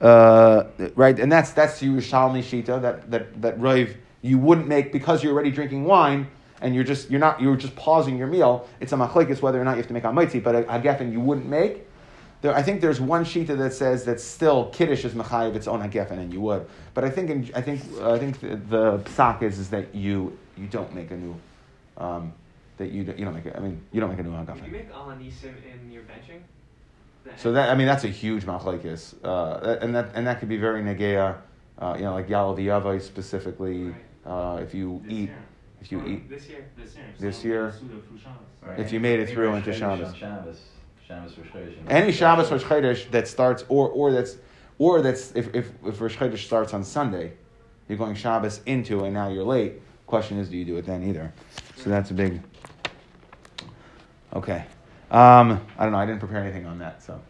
uh, 0.00 0.64
right, 0.94 1.18
and 1.18 1.30
that's 1.30 1.52
that's 1.52 1.82
Yerushalmi 1.82 2.42
Shita 2.42 2.80
that 2.80 3.10
that 3.10 3.42
that 3.42 3.58
Roiv 3.58 3.96
you 4.22 4.38
wouldn't 4.38 4.66
make 4.66 4.90
because 4.90 5.22
you're 5.22 5.34
already 5.34 5.50
drinking 5.50 5.84
wine 5.84 6.26
and 6.62 6.74
you're 6.74 6.84
just 6.84 7.10
you're 7.10 7.20
not 7.20 7.40
you're 7.40 7.56
just 7.56 7.76
pausing 7.76 8.16
your 8.16 8.26
meal. 8.26 8.68
It's 8.80 8.92
a 8.92 8.96
machlekes 8.96 9.42
whether 9.42 9.60
or 9.60 9.64
not 9.64 9.72
you 9.72 9.76
have 9.78 9.86
to 9.88 9.92
make 9.92 10.04
a 10.04 10.12
mitzi, 10.12 10.40
but 10.40 10.54
a, 10.54 10.74
a 10.74 11.04
you 11.04 11.20
wouldn't 11.20 11.46
make. 11.46 11.86
There, 12.44 12.54
I 12.54 12.60
think 12.62 12.82
there's 12.82 13.00
one 13.00 13.24
shita 13.24 13.56
that 13.56 13.72
says 13.72 14.04
that 14.04 14.20
still 14.20 14.66
kiddush 14.68 15.06
is 15.06 15.14
mechayiv 15.14 15.54
its 15.56 15.66
own 15.66 15.80
hagefen, 15.80 16.18
and 16.18 16.30
you 16.30 16.42
would. 16.42 16.66
But 16.92 17.02
I 17.02 17.08
think 17.08 17.30
in, 17.30 17.50
I 17.54 17.62
think 17.62 17.80
I 18.02 18.18
think 18.18 18.38
the, 18.38 18.56
the 18.56 18.98
psak 18.98 19.42
is 19.42 19.58
is 19.58 19.70
that 19.70 19.94
you 19.94 20.36
you 20.58 20.66
don't 20.66 20.94
make 20.94 21.10
a 21.10 21.16
new 21.16 21.34
um, 21.96 22.34
that 22.76 22.90
you 22.92 23.02
don't- 23.04 23.18
you 23.18 23.24
don't 23.24 23.32
make 23.32 23.46
it. 23.46 23.54
I 23.56 23.60
mean 23.60 23.80
you 23.92 23.98
don't 24.02 24.10
make 24.10 24.18
a 24.18 24.22
new 24.22 24.30
Do 24.32 24.36
you 24.36 24.44
hagafen. 24.44 24.70
make 24.72 24.92
alanisim 24.92 25.54
in 25.72 25.90
your 25.90 26.02
benching? 26.02 26.40
The 27.24 27.30
So 27.38 27.52
that 27.52 27.70
I 27.70 27.74
mean 27.76 27.86
that's 27.86 28.04
a 28.04 28.08
huge 28.22 28.44
machlekes, 28.44 29.14
uh, 29.24 29.78
and 29.80 29.94
that 29.94 30.10
and 30.14 30.26
that 30.26 30.38
could 30.38 30.50
be 30.50 30.58
very 30.58 30.82
negea. 30.82 31.36
Uh, 31.78 31.94
you 31.96 32.04
know, 32.04 32.12
like 32.12 32.28
yalaviyavai 32.28 33.00
specifically. 33.00 33.84
Right. 33.84 33.94
Uh, 34.26 34.56
if 34.66 34.74
you 34.74 35.00
This 35.04 35.12
eat, 35.12 35.28
year. 35.30 35.38
if 35.80 35.92
you 35.92 35.98
Oh, 36.04 36.08
eat, 36.12 36.28
this 36.28 36.46
year. 36.50 36.64
This 36.76 36.94
year. 36.94 37.06
This 37.18 37.44
year. 37.44 37.72
Suda 37.72 37.94
through 38.06 38.18
Shabbos. 38.18 38.48
Right. 38.62 38.78
If 38.80 38.92
you 38.92 39.00
made 39.00 39.20
it 39.20 39.30
through 39.30 39.54
into 39.54 39.70
Chodesh 39.70 39.78
Shabbos. 39.78 40.14
Shabbos, 40.16 40.60
Shabbos 41.06 41.36
Rosh 41.36 41.48
Chodesh. 41.48 41.74
any 41.88 42.12
Shabbos 42.12 42.50
Rosh 42.50 42.62
Chodesh 42.62 43.10
that 43.10 43.28
starts, 43.28 43.64
or 43.68 43.88
or 43.88 44.12
that's, 44.12 44.36
or 44.78 45.02
that's 45.02 45.32
if 45.34 45.54
if 45.54 45.70
if 45.84 46.00
Rosh 46.00 46.16
Chodesh 46.16 46.38
starts 46.38 46.72
on 46.72 46.82
Sunday, 46.84 47.32
you're 47.88 47.98
going 47.98 48.14
Shabbos 48.14 48.60
into, 48.66 49.04
and 49.04 49.12
now 49.12 49.28
you're 49.28 49.44
late. 49.44 49.74
Question 50.06 50.38
is, 50.38 50.48
do 50.48 50.56
you 50.56 50.64
do 50.64 50.76
it 50.76 50.86
then 50.86 51.02
either? 51.02 51.32
So 51.76 51.90
that's 51.90 52.10
a 52.10 52.14
big. 52.14 52.40
Okay, 54.34 54.64
um, 55.10 55.60
I 55.78 55.84
don't 55.84 55.92
know. 55.92 55.98
I 55.98 56.06
didn't 56.06 56.20
prepare 56.20 56.42
anything 56.42 56.66
on 56.66 56.78
that, 56.78 57.02
so. 57.02 57.20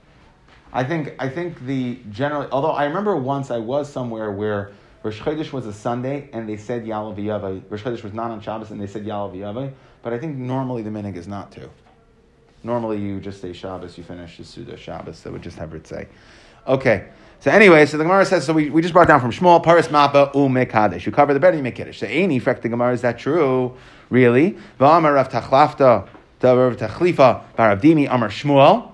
I 0.72 0.82
think 0.82 1.14
I 1.20 1.28
think 1.28 1.64
the 1.66 2.00
general. 2.10 2.48
Although 2.50 2.72
I 2.72 2.84
remember 2.84 3.16
once 3.16 3.50
I 3.50 3.58
was 3.58 3.90
somewhere 3.90 4.32
where 4.32 4.72
Rosh 5.04 5.20
Chodesh 5.20 5.52
was 5.52 5.66
a 5.66 5.72
Sunday 5.72 6.30
and 6.32 6.48
they 6.48 6.56
said 6.56 6.84
Yalav 6.84 7.16
Yavai. 7.16 7.62
Rosh 7.68 7.82
Chodesh 7.82 8.02
was 8.02 8.12
not 8.12 8.30
on 8.30 8.40
Shabbos 8.40 8.70
and 8.70 8.80
they 8.80 8.87
said 8.88 9.04
Yalav 9.04 9.37
Yavai. 9.37 9.72
But 10.02 10.12
I 10.12 10.18
think 10.18 10.37
normally 10.37 10.82
the 10.82 10.90
minig 10.90 11.16
is 11.16 11.28
not 11.28 11.52
to. 11.52 11.70
Normally 12.64 12.98
you 12.98 13.20
just 13.20 13.42
say 13.42 13.53
Shabbos, 13.53 13.96
you 13.98 14.05
finish 14.05 14.38
the 14.38 14.44
Suda 14.44 14.77
Shabbos. 14.77 15.20
That 15.22 15.33
would 15.33 15.42
just 15.42 15.59
have 15.59 15.74
it 15.74 15.87
say. 15.87 16.09
Okay. 16.66 17.09
So 17.40 17.50
anyway, 17.50 17.85
so 17.85 17.98
the 17.98 18.05
Gemara 18.05 18.24
says, 18.24 18.46
so 18.46 18.55
we, 18.55 18.70
we 18.70 18.81
just 18.81 18.94
brought 18.94 19.07
down 19.07 19.20
from 19.20 19.31
Shmuel, 19.31 19.62
Paris 19.62 19.88
Mappa, 19.88 20.35
Ume 20.35 20.64
Kaddish. 20.64 21.05
You 21.05 21.12
cover 21.12 21.35
the 21.35 21.40
bed 21.40 21.48
and 21.48 21.59
you 21.59 21.62
make 21.62 21.74
Kiddush. 21.74 22.00
So 22.00 22.07
Aini, 22.07 22.40
fact 22.40 22.62
the 22.62 22.70
Gemara, 22.70 22.94
is 22.94 23.03
that 23.03 23.18
true? 23.18 23.77
Really? 24.09 24.57
V'amar 24.81 25.14
Rav 25.14 25.29
Tachlafta, 25.29 26.09
Rav 26.42 26.77
Tachlifa, 26.79 27.42
Barav 27.55 27.83
Dimi, 27.83 28.09
Amar 28.11 28.31
Shmuel. 28.31 28.92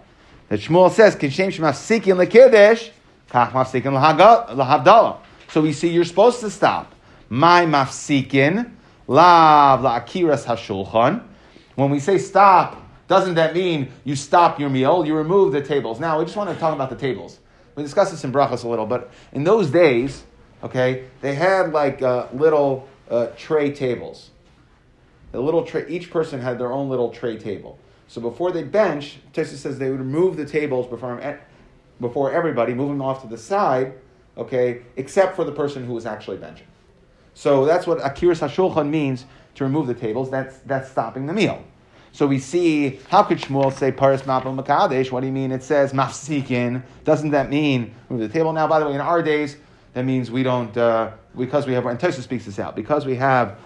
That 0.49 0.59
Shmuel 0.59 0.91
says, 0.91 1.15
Kishem 1.15 1.53
Shemafsikin 1.53 2.27
LeKiddush, 2.27 2.91
Kach 3.31 3.53
Mafsikin 3.53 3.93
Lahavdalah. 3.95 5.19
So 5.53 5.61
we 5.61 5.73
see 5.73 5.89
you're 5.89 6.05
supposed 6.05 6.41
to 6.41 6.51
stop. 6.51 6.93
My 7.29 7.67
Mafsikin, 7.67 8.73
Lav 9.07 9.81
La'akiras 9.81 10.45
HaShulchan. 10.45 11.23
When 11.77 11.91
we 11.91 12.01
say 12.01 12.19
stop, 12.19 12.83
doesn't 13.11 13.35
that 13.35 13.55
mean 13.55 13.91
you 14.05 14.15
stop 14.15 14.61
your 14.61 14.71
meal? 14.71 15.05
You 15.05 15.17
remove 15.17 15.51
the 15.51 15.61
tables. 15.61 15.99
Now, 15.99 16.21
we 16.21 16.25
just 16.25 16.37
want 16.37 16.49
to 16.49 16.55
talk 16.55 16.73
about 16.73 16.91
the 16.91 16.97
tables. 16.97 17.41
We 17.75 17.83
discussed 17.83 18.13
this 18.13 18.23
in 18.23 18.31
Brachas 18.31 18.63
a 18.63 18.69
little, 18.69 18.87
but 18.87 19.11
in 19.33 19.43
those 19.43 19.69
days, 19.69 20.23
okay, 20.63 21.07
they 21.21 21.35
had 21.35 21.73
like 21.73 22.03
uh, 22.03 22.29
little 22.33 22.89
uh, 23.11 23.27
tray 23.37 23.73
tables. 23.73 24.31
The 25.33 25.41
little 25.41 25.65
tray, 25.65 25.87
each 25.89 26.09
person 26.09 26.41
had 26.41 26.57
their 26.61 26.71
own 26.71 26.89
little 26.89 27.11
tray 27.11 27.37
table. 27.37 27.81
So 28.07 28.21
before 28.21 28.53
they 28.53 28.63
bench, 28.63 29.19
Tesha 29.33 29.57
says 29.57 29.77
they 29.77 29.91
would 29.91 29.99
remove 29.99 30.37
the 30.37 30.47
tables 30.47 30.87
before, 30.87 31.41
before 32.01 32.33
everybody, 32.33 32.75
move 32.75 32.91
them 32.91 33.03
off 33.03 33.23
to 33.23 33.29
the 33.29 33.39
side, 33.39 33.95
okay, 34.39 34.83
except 34.95 35.35
for 35.35 35.43
the 35.43 35.53
person 35.53 35.85
who 35.85 35.95
was 35.95 36.07
actually 36.07 36.37
benching. 36.37 36.71
So 37.35 37.65
that's 37.65 37.89
what 37.89 37.99
Akiras 37.99 38.39
HaShulchan 38.39 38.89
means 38.89 39.25
to 39.57 39.65
remove 39.65 39.89
the 39.89 39.95
tables. 39.95 40.31
That's, 40.31 40.59
that's 40.59 40.89
stopping 40.89 41.27
the 41.27 41.33
meal. 41.33 41.65
So 42.13 42.27
we 42.27 42.39
see, 42.39 42.99
how 43.09 43.23
could 43.23 43.39
Shmuel 43.39 43.73
say 43.73 43.93
Paris 43.93 44.23
Mapel 44.23 44.55
Makadesh? 44.61 45.11
What 45.13 45.21
do 45.21 45.27
you 45.27 45.33
mean? 45.33 45.53
It 45.53 45.63
says 45.63 45.93
Mafsikin. 45.93 46.83
Doesn't 47.05 47.31
that 47.31 47.49
mean 47.49 47.95
remove 48.09 48.29
the 48.29 48.33
table? 48.33 48.53
Now, 48.53 48.67
by 48.67 48.81
the 48.81 48.87
way, 48.87 48.95
in 48.95 49.01
our 49.01 49.23
days, 49.23 49.57
that 49.95 50.05
means 50.05 50.31
we 50.31 50.43
don't, 50.43 50.77
uh, 50.77 51.13
because 51.37 51.67
we 51.67 51.73
have, 51.73 51.87
and 51.87 51.99
Tosa 51.99 52.23
speaks 52.23 52.45
this 52.47 52.59
out, 52.59 52.77
because 52.77 53.07
we 53.07 53.17
have, 53.17 53.59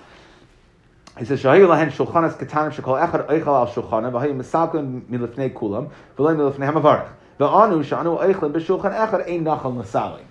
he 1.19 1.25
says, 1.25 1.43
Shahiyu 1.43 1.69
lahen 1.69 1.91
shulchanas 1.91 2.37
katanim 2.37 2.73
shekol 2.73 3.01
echad 3.01 3.29
eichel 3.29 3.47
al 3.47 3.67
shulchana, 3.69 4.11
v'hayu 4.11 4.35
misalkim 4.35 5.03
milifnei 5.03 5.53
kulam, 5.53 5.91
v'lei 6.17 6.37
milifnei 6.37 6.73
hamavarach. 6.73 7.09
V'anu 7.39 7.85
shanu 7.85 8.21
eichlin 8.21 8.53
b'shulchan 8.53 8.93
echad 8.95 9.29
ein 9.29 9.45
nachal 9.45 9.75
nasalik. 9.75 10.25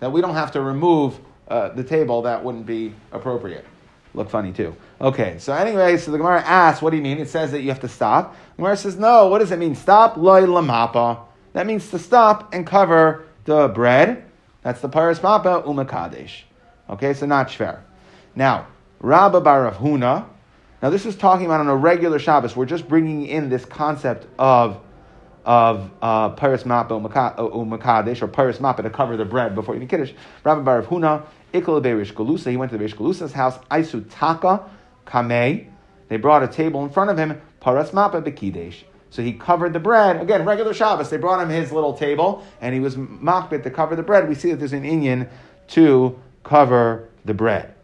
That 0.00 0.12
we 0.12 0.20
don't 0.20 0.34
have 0.34 0.52
to 0.52 0.60
remove 0.60 1.18
uh, 1.48 1.68
the 1.70 1.84
table, 1.84 2.22
that 2.22 2.42
wouldn't 2.42 2.66
be 2.66 2.94
appropriate. 3.12 3.64
Look 4.14 4.28
funny 4.28 4.52
too. 4.52 4.74
Okay, 5.00 5.36
so 5.38 5.52
anyway, 5.52 5.96
so 5.96 6.10
the 6.10 6.18
Gemara 6.18 6.42
asks, 6.42 6.82
what 6.82 6.90
do 6.90 6.96
you 6.96 7.02
mean? 7.02 7.18
It 7.18 7.28
says 7.28 7.52
that 7.52 7.62
you 7.62 7.68
have 7.68 7.80
to 7.80 7.88
stop. 7.88 8.34
The 8.56 8.62
Gemara 8.62 8.76
says, 8.76 8.96
no, 8.96 9.28
what 9.28 9.38
does 9.38 9.52
it 9.52 9.58
mean? 9.58 9.74
Stop, 9.74 10.16
loy 10.16 10.42
lamapa. 10.42 11.20
That 11.52 11.66
means 11.66 11.90
to 11.90 11.98
stop 11.98 12.52
and 12.52 12.66
cover 12.66 13.24
the 13.44 13.68
bread. 13.68 14.24
That's 14.62 14.80
the 14.80 14.88
paris 14.88 15.22
mapa 15.22 15.62
umakadesh. 15.66 16.42
Okay, 16.88 17.14
so 17.14 17.26
not 17.26 17.48
shver. 17.48 17.80
Now, 18.34 18.66
Rabba 19.00 19.40
Bar 19.40 19.72
Huna. 19.72 20.26
Now, 20.82 20.90
this 20.90 21.06
is 21.06 21.16
talking 21.16 21.46
about 21.46 21.60
on 21.60 21.68
a 21.68 21.76
regular 21.76 22.18
Shabbos. 22.18 22.56
We're 22.56 22.66
just 22.66 22.88
bringing 22.88 23.26
in 23.26 23.48
this 23.48 23.64
concept 23.64 24.26
of 24.38 24.80
of 25.44 25.90
uh, 26.02 26.28
Paris 26.30 26.64
Mapa 26.64 26.90
Umakadesh 26.90 28.20
or 28.20 28.28
Paris 28.28 28.58
Mapa 28.60 28.82
to 28.82 28.90
cover 28.90 29.16
the 29.16 29.24
bread 29.24 29.54
before 29.54 29.74
you 29.74 29.86
Kiddush. 29.86 30.12
Rabbi 30.44 30.60
Bar 30.60 30.82
Huna, 30.82 31.26
He 31.52 31.58
went 31.60 32.70
to 32.72 32.78
the 32.78 32.84
Galusa's 32.84 33.32
house. 33.32 33.58
Aisu 33.70 34.06
Taka 34.10 34.68
Kamei. 35.06 35.66
They 36.08 36.16
brought 36.16 36.42
a 36.42 36.48
table 36.48 36.84
in 36.84 36.90
front 36.90 37.10
of 37.10 37.18
him. 37.18 37.40
Paras 37.60 37.90
Mapa 37.90 38.22
Bekidesh. 38.22 38.82
So 39.10 39.22
he 39.22 39.32
covered 39.32 39.72
the 39.72 39.80
bread. 39.80 40.20
Again, 40.20 40.44
regular 40.44 40.72
Shabbos. 40.72 41.10
They 41.10 41.16
brought 41.16 41.42
him 41.42 41.48
his 41.48 41.72
little 41.72 41.94
table, 41.94 42.44
and 42.60 42.72
he 42.72 42.80
was 42.80 42.96
makbit 42.96 43.64
to 43.64 43.70
cover 43.70 43.96
the 43.96 44.02
bread. 44.02 44.28
We 44.28 44.36
see 44.36 44.50
that 44.50 44.58
there's 44.58 44.72
an 44.72 44.84
Indian 44.84 45.28
to 45.68 46.18
cover 46.44 47.08
the 47.24 47.34
bread. 47.34 47.74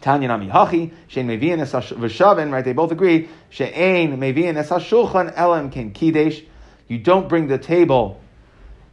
Tanya 0.00 0.28
Nami 0.28 0.48
Hachi, 0.48 0.92
Shein 1.08 1.26
Mevian 1.26 2.52
right? 2.52 2.64
They 2.64 2.74
both 2.74 2.92
agree, 2.92 3.28
She'ein 3.48 4.18
Mevian 4.18 5.32
Elam 5.36 5.70
Ken 5.70 5.92
Kidesh. 5.92 6.44
You 6.88 6.98
don't 6.98 7.28
bring 7.28 7.46
the 7.48 7.56
table 7.56 8.20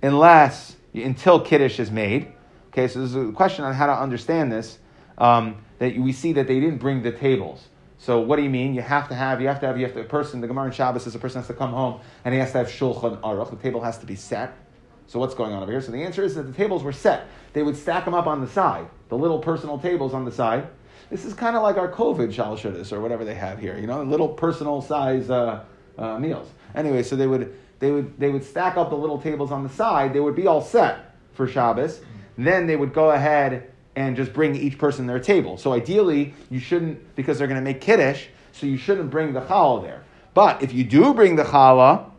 unless, 0.01 0.77
until 0.93 1.41
Kiddush 1.41 1.79
is 1.79 1.91
made. 1.91 2.31
Okay, 2.71 2.87
so 2.87 2.99
there's 2.99 3.15
a 3.15 3.31
question 3.33 3.65
on 3.65 3.73
how 3.73 3.87
to 3.87 3.93
understand 3.93 4.51
this. 4.51 4.79
Um, 5.17 5.63
that 5.79 5.97
we 5.97 6.13
see 6.13 6.33
that 6.33 6.47
they 6.47 6.59
didn't 6.59 6.77
bring 6.77 7.01
the 7.01 7.11
tables. 7.11 7.67
So 7.97 8.19
what 8.19 8.37
do 8.37 8.43
you 8.43 8.49
mean? 8.49 8.73
You 8.73 8.81
have 8.81 9.09
to 9.09 9.15
have, 9.15 9.41
you 9.41 9.47
have 9.47 9.59
to 9.59 9.67
have, 9.67 9.77
you 9.77 9.85
have 9.85 9.93
to, 9.95 10.01
a 10.01 10.05
person, 10.05 10.41
the 10.41 10.47
Gemara 10.47 10.67
in 10.67 10.71
Shabbos 10.71 11.03
says 11.03 11.13
a 11.15 11.19
person 11.19 11.41
has 11.41 11.47
to 11.47 11.53
come 11.53 11.71
home 11.71 11.99
and 12.23 12.33
he 12.33 12.39
has 12.39 12.51
to 12.53 12.59
have 12.59 12.67
Shulchan 12.67 13.19
Aruch. 13.21 13.49
The 13.49 13.57
table 13.57 13.81
has 13.81 13.97
to 13.99 14.05
be 14.05 14.15
set. 14.15 14.57
So 15.07 15.19
what's 15.19 15.35
going 15.35 15.53
on 15.53 15.61
over 15.61 15.71
here? 15.71 15.81
So 15.81 15.91
the 15.91 16.01
answer 16.01 16.23
is 16.23 16.35
that 16.35 16.43
the 16.43 16.53
tables 16.53 16.83
were 16.83 16.93
set. 16.93 17.27
They 17.53 17.61
would 17.61 17.75
stack 17.75 18.05
them 18.05 18.13
up 18.13 18.27
on 18.27 18.41
the 18.41 18.47
side, 18.47 18.87
the 19.09 19.17
little 19.17 19.39
personal 19.39 19.77
tables 19.77 20.13
on 20.13 20.23
the 20.23 20.31
side. 20.31 20.67
This 21.09 21.25
is 21.25 21.33
kind 21.33 21.55
of 21.55 21.63
like 21.63 21.77
our 21.77 21.91
COVID 21.91 22.33
shalashudis 22.33 22.93
or 22.93 23.01
whatever 23.01 23.25
they 23.25 23.35
have 23.35 23.59
here, 23.59 23.77
you 23.77 23.87
know, 23.87 24.01
little 24.03 24.29
personal 24.29 24.81
size 24.81 25.29
uh, 25.29 25.63
uh, 25.97 26.17
meals. 26.17 26.47
Anyway, 26.73 27.03
so 27.03 27.15
they 27.15 27.27
would, 27.27 27.55
they, 27.79 27.91
would, 27.91 28.17
they 28.19 28.29
would 28.29 28.43
stack 28.43 28.77
up 28.77 28.89
the 28.89 28.95
little 28.95 29.19
tables 29.19 29.51
on 29.51 29.63
the 29.63 29.69
side. 29.69 30.13
They 30.13 30.21
would 30.21 30.35
be 30.35 30.47
all 30.47 30.61
set 30.61 31.15
for 31.33 31.47
Shabbos. 31.47 32.01
Then 32.45 32.67
they 32.67 32.75
would 32.75 32.93
go 32.93 33.11
ahead 33.11 33.71
and 33.95 34.15
just 34.15 34.33
bring 34.33 34.55
each 34.55 34.77
person 34.77 35.05
their 35.05 35.19
table. 35.19 35.57
So 35.57 35.73
ideally, 35.73 36.33
you 36.49 36.59
shouldn't, 36.59 37.15
because 37.15 37.37
they're 37.37 37.47
going 37.47 37.59
to 37.59 37.63
make 37.63 37.81
kiddush, 37.81 38.27
so 38.53 38.65
you 38.65 38.77
shouldn't 38.77 39.09
bring 39.09 39.33
the 39.33 39.41
challah 39.41 39.83
there. 39.83 40.03
But 40.33 40.61
if 40.61 40.73
you 40.73 40.83
do 40.83 41.13
bring 41.13 41.35
the 41.35 41.43
challah, 41.43 42.09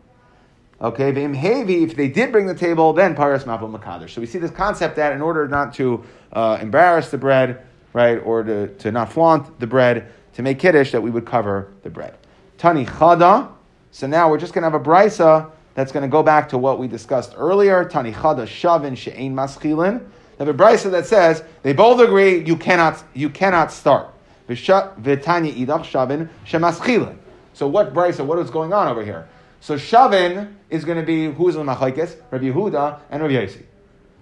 okay, 0.79 1.33
heavy, 1.33 1.83
if 1.83 1.95
they 1.95 2.09
did 2.09 2.31
bring 2.31 2.45
the 2.45 2.55
table, 2.55 2.93
then 2.93 3.15
paras 3.15 3.43
mapul 3.45 3.75
makadosh. 3.75 4.11
So 4.11 4.21
we 4.21 4.27
see 4.27 4.39
this 4.39 4.51
concept 4.51 4.97
that 4.97 5.13
in 5.13 5.21
order 5.21 5.47
not 5.47 5.73
to 5.75 6.03
uh, 6.31 6.59
embarrass 6.61 7.09
the 7.09 7.17
bread, 7.17 7.65
right, 7.93 8.17
or 8.17 8.43
to, 8.43 8.67
to 8.67 8.91
not 8.91 9.11
flaunt 9.11 9.59
the 9.59 9.67
bread, 9.67 10.11
to 10.33 10.41
make 10.41 10.59
kiddush, 10.59 10.91
that 10.91 11.01
we 11.01 11.09
would 11.09 11.25
cover 11.25 11.71
the 11.83 11.89
bread. 11.89 12.17
Tani 12.57 12.85
chada. 12.85 13.51
So 13.91 14.07
now 14.07 14.29
we're 14.29 14.39
just 14.39 14.53
going 14.53 14.63
to 14.63 14.69
have 14.69 14.79
a 14.79 14.83
brisa 14.83 15.51
that's 15.75 15.91
going 15.91 16.03
to 16.03 16.09
go 16.09 16.23
back 16.23 16.49
to 16.49 16.57
what 16.57 16.79
we 16.79 16.87
discussed 16.87 17.33
earlier. 17.35 17.85
Tani 17.85 18.11
chada 18.11 18.45
shavin 18.45 18.95
she'ein 18.95 19.33
maschilin. 19.33 19.99
They 20.37 20.45
have 20.45 20.47
a 20.47 20.57
brisa 20.57 20.91
that 20.91 21.05
says 21.05 21.43
they 21.61 21.73
both 21.73 21.99
agree 21.99 22.43
you 22.43 22.55
cannot 22.55 23.03
you 23.13 23.29
cannot 23.29 23.71
start. 23.71 24.09
V'tanya 24.47 25.53
idach 25.53 25.83
shavin 25.83 26.29
shemaschilin. 26.45 27.17
So 27.53 27.67
what 27.67 27.93
brisa? 27.93 28.25
What 28.25 28.39
is 28.39 28.49
going 28.49 28.73
on 28.73 28.87
over 28.87 29.03
here? 29.03 29.27
So 29.61 29.75
shavin 29.75 30.53
is 30.69 30.85
going 30.85 30.99
to 30.99 31.05
be 31.05 31.31
who's 31.31 31.55
the 31.55 31.63
machlekes? 31.63 32.17
Rabbi 32.31 32.45
Yehuda 32.45 32.99
and 33.09 33.21
Rabbi 33.21 33.33
Yossi. 33.33 33.63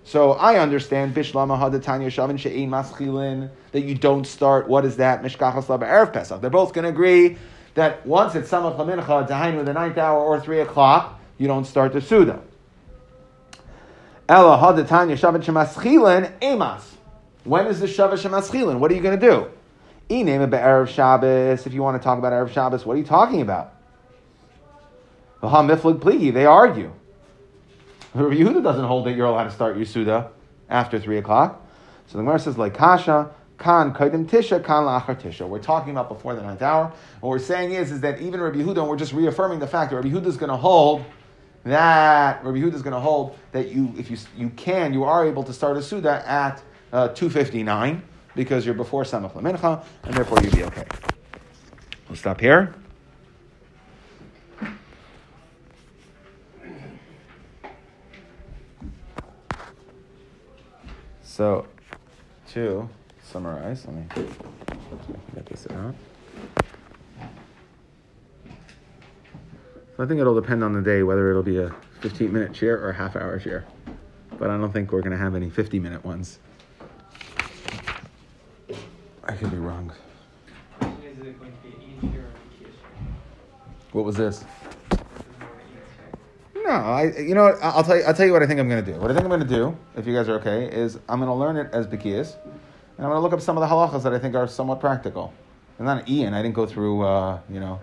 So 0.04 0.34
I 0.34 0.60
understand 0.60 1.14
bishlama 1.16 1.58
hadatanya 1.60 2.08
shavin 2.08 2.40
she'ein 2.40 2.70
maschilin 2.70 3.50
that 3.72 3.82
you 3.82 3.96
don't 3.96 4.26
start. 4.26 4.68
What 4.68 4.86
is 4.86 4.98
that? 4.98 5.22
Mishkachas 5.22 5.66
laba 5.66 5.84
erev 5.84 6.14
pesach. 6.14 6.42
They're 6.42 6.50
both 6.50 6.74
going 6.74 6.84
to 6.84 6.90
agree 6.90 7.38
that 7.76 8.06
once 8.06 8.36
it's 8.36 8.52
samach 8.52 8.78
lamincha, 8.78 9.28
dahainu 9.28 9.64
the 9.64 9.74
ninth 9.74 9.98
hour 9.98 10.20
or 10.20 10.40
three 10.40 10.60
o'clock, 10.60 11.21
you 11.38 11.48
don't 11.48 11.66
start 11.66 11.94
the 11.94 12.02
suda. 12.02 12.42
Ella 14.30 14.58
hadatanya 14.58 15.18
shavat 15.18 15.44
shemaschilin 15.44 16.32
emas. 16.42 16.84
When 17.44 17.68
is 17.68 17.80
the 17.80 17.88
shavat 17.88 18.14
shemaschilin? 18.14 18.80
What 18.80 18.92
are 18.92 18.94
you 18.94 19.02
going 19.02 19.20
to 19.20 19.26
do? 19.26 19.48
E 20.10 20.24
name 20.24 20.42
it 20.42 20.50
erev 20.52 20.88
Shabbos. 20.88 21.66
If 21.66 21.74
you 21.74 21.82
want 21.82 22.02
to 22.02 22.04
talk 22.04 22.18
about 22.20 22.34
erev 22.34 22.52
Shabbos, 22.52 22.86
what 22.86 22.96
are 22.96 23.00
you 23.00 23.06
talking 23.06 23.42
about? 23.42 23.74
Miflig 25.42 26.00
pligi. 26.00 26.34
They 26.34 26.46
argue. 26.46 26.92
Rabbi 28.14 28.36
Yehuda 28.36 28.62
doesn't 28.62 28.86
hold 28.86 29.06
that 29.06 29.14
you're 29.14 29.26
allowed 29.26 29.46
to 29.46 29.52
start 29.52 29.78
your 29.78 29.86
suda 29.86 30.30
after 30.70 31.00
three 31.00 31.18
o'clock. 31.18 31.66
So 32.08 32.18
the 32.18 32.24
Gemara 32.24 32.40
says 32.40 32.58
like 32.58 32.74
kasha. 32.74 33.32
Kan 33.58 33.94
kaidim 33.94 34.26
tisha, 34.28 34.64
kan 34.64 34.86
lachar 34.86 35.22
tisha. 35.22 35.48
We're 35.48 35.60
talking 35.60 35.92
about 35.92 36.10
before 36.10 36.34
the 36.36 36.42
ninth 36.42 36.64
hour. 36.64 36.92
What 37.20 37.30
we're 37.30 37.38
saying 37.40 37.74
is, 37.74 37.92
is 37.92 38.02
that 38.02 38.20
even 38.20 38.42
Rabbi 38.42 38.58
Yehuda, 38.58 38.88
we're 38.88 38.96
just 38.96 39.14
reaffirming 39.14 39.60
the 39.60 39.68
fact 39.68 39.92
that 39.92 39.98
Rabbi 39.98 40.10
Yehuda 40.10 40.26
is 40.26 40.38
going 40.38 40.50
to 40.50 40.58
hold 40.58 41.06
that 41.64 42.44
Rabbi 42.44 42.58
Yehuda 42.58 42.74
is 42.74 42.82
going 42.82 42.94
to 42.94 43.00
hold 43.00 43.38
that 43.52 43.70
you, 43.70 43.94
if 43.98 44.10
you 44.10 44.18
you 44.38 44.50
can, 44.50 44.94
you 44.94 45.04
are 45.04 45.26
able 45.26 45.44
to 45.44 45.54
start 45.54 45.78
a 45.78 45.82
suda 45.82 46.28
at 46.28 46.62
uh, 46.92 47.10
two 47.10 47.30
fifty 47.30 47.64
nine 47.64 48.04
because 48.36 48.66
you're 48.66 48.76
before 48.76 49.04
samach 49.04 49.34
lamincha, 49.34 49.84
and 50.04 50.14
therefore 50.16 50.40
you'd 50.42 50.56
be 50.56 50.64
okay. 50.64 50.86
We'll 52.08 52.18
stop 52.18 52.40
here. 52.42 52.74
So, 61.24 61.66
to 62.52 62.90
summarize, 63.24 63.86
let 63.86 63.96
me 63.96 64.06
get 65.34 65.46
this 65.46 65.66
out. 65.72 65.96
I 70.02 70.08
think 70.08 70.20
it'll 70.20 70.34
depend 70.34 70.64
on 70.64 70.74
the 70.74 70.82
day 70.82 71.04
whether 71.04 71.30
it'll 71.30 71.44
be 71.44 71.60
a 71.60 71.74
15 72.00 72.34
minute 72.34 72.54
chair 72.54 72.76
or 72.76 72.90
a 72.90 72.94
half 72.94 73.16
hour 73.16 73.38
chair. 73.38 73.66
But 74.40 74.50
I 74.50 74.58
don't 74.58 74.72
think 74.72 74.92
we're 74.92 75.02
going 75.02 75.12
to 75.12 75.18
have 75.18 75.36
any 75.36 75.50
50 75.50 75.80
minute 75.80 76.04
ones. 76.04 76.40
I 79.24 79.36
could 79.36 79.52
be 79.52 79.58
wrong. 79.58 79.92
What 83.92 84.06
was 84.06 84.16
this? 84.16 84.44
No, 86.56 86.72
I. 86.72 87.12
You 87.18 87.36
know, 87.36 87.44
what, 87.44 87.58
I'll 87.62 87.84
tell 87.84 87.98
you. 87.98 88.04
I'll 88.04 88.14
tell 88.14 88.26
you 88.26 88.32
what 88.32 88.42
I 88.42 88.48
think 88.48 88.60
I'm 88.60 88.70
going 88.70 88.84
to 88.84 88.92
do. 88.94 88.98
What 88.98 89.12
I 89.12 89.14
think 89.14 89.26
I'm 89.26 89.30
going 89.30 89.42
to 89.42 89.56
do, 89.56 89.78
if 89.96 90.08
you 90.08 90.16
guys 90.16 90.30
are 90.30 90.36
okay, 90.40 90.66
is 90.66 90.98
I'm 91.10 91.20
going 91.20 91.30
to 91.30 91.36
learn 91.36 91.58
it 91.58 91.70
as 91.74 91.86
Bekias, 91.86 92.38
and 92.98 93.06
I'm 93.06 93.12
going 93.12 93.16
to 93.16 93.20
look 93.20 93.34
up 93.34 93.42
some 93.42 93.58
of 93.58 93.62
the 93.62 93.68
halachas 93.68 94.04
that 94.04 94.14
I 94.14 94.20
think 94.20 94.34
are 94.34 94.48
somewhat 94.48 94.80
practical. 94.80 95.34
And 95.78 95.86
not 95.86 96.08
Ian. 96.10 96.34
I 96.34 96.42
didn't 96.42 96.56
go 96.56 96.66
through. 96.66 97.02
Uh, 97.02 97.42
you 97.50 97.60
know. 97.60 97.80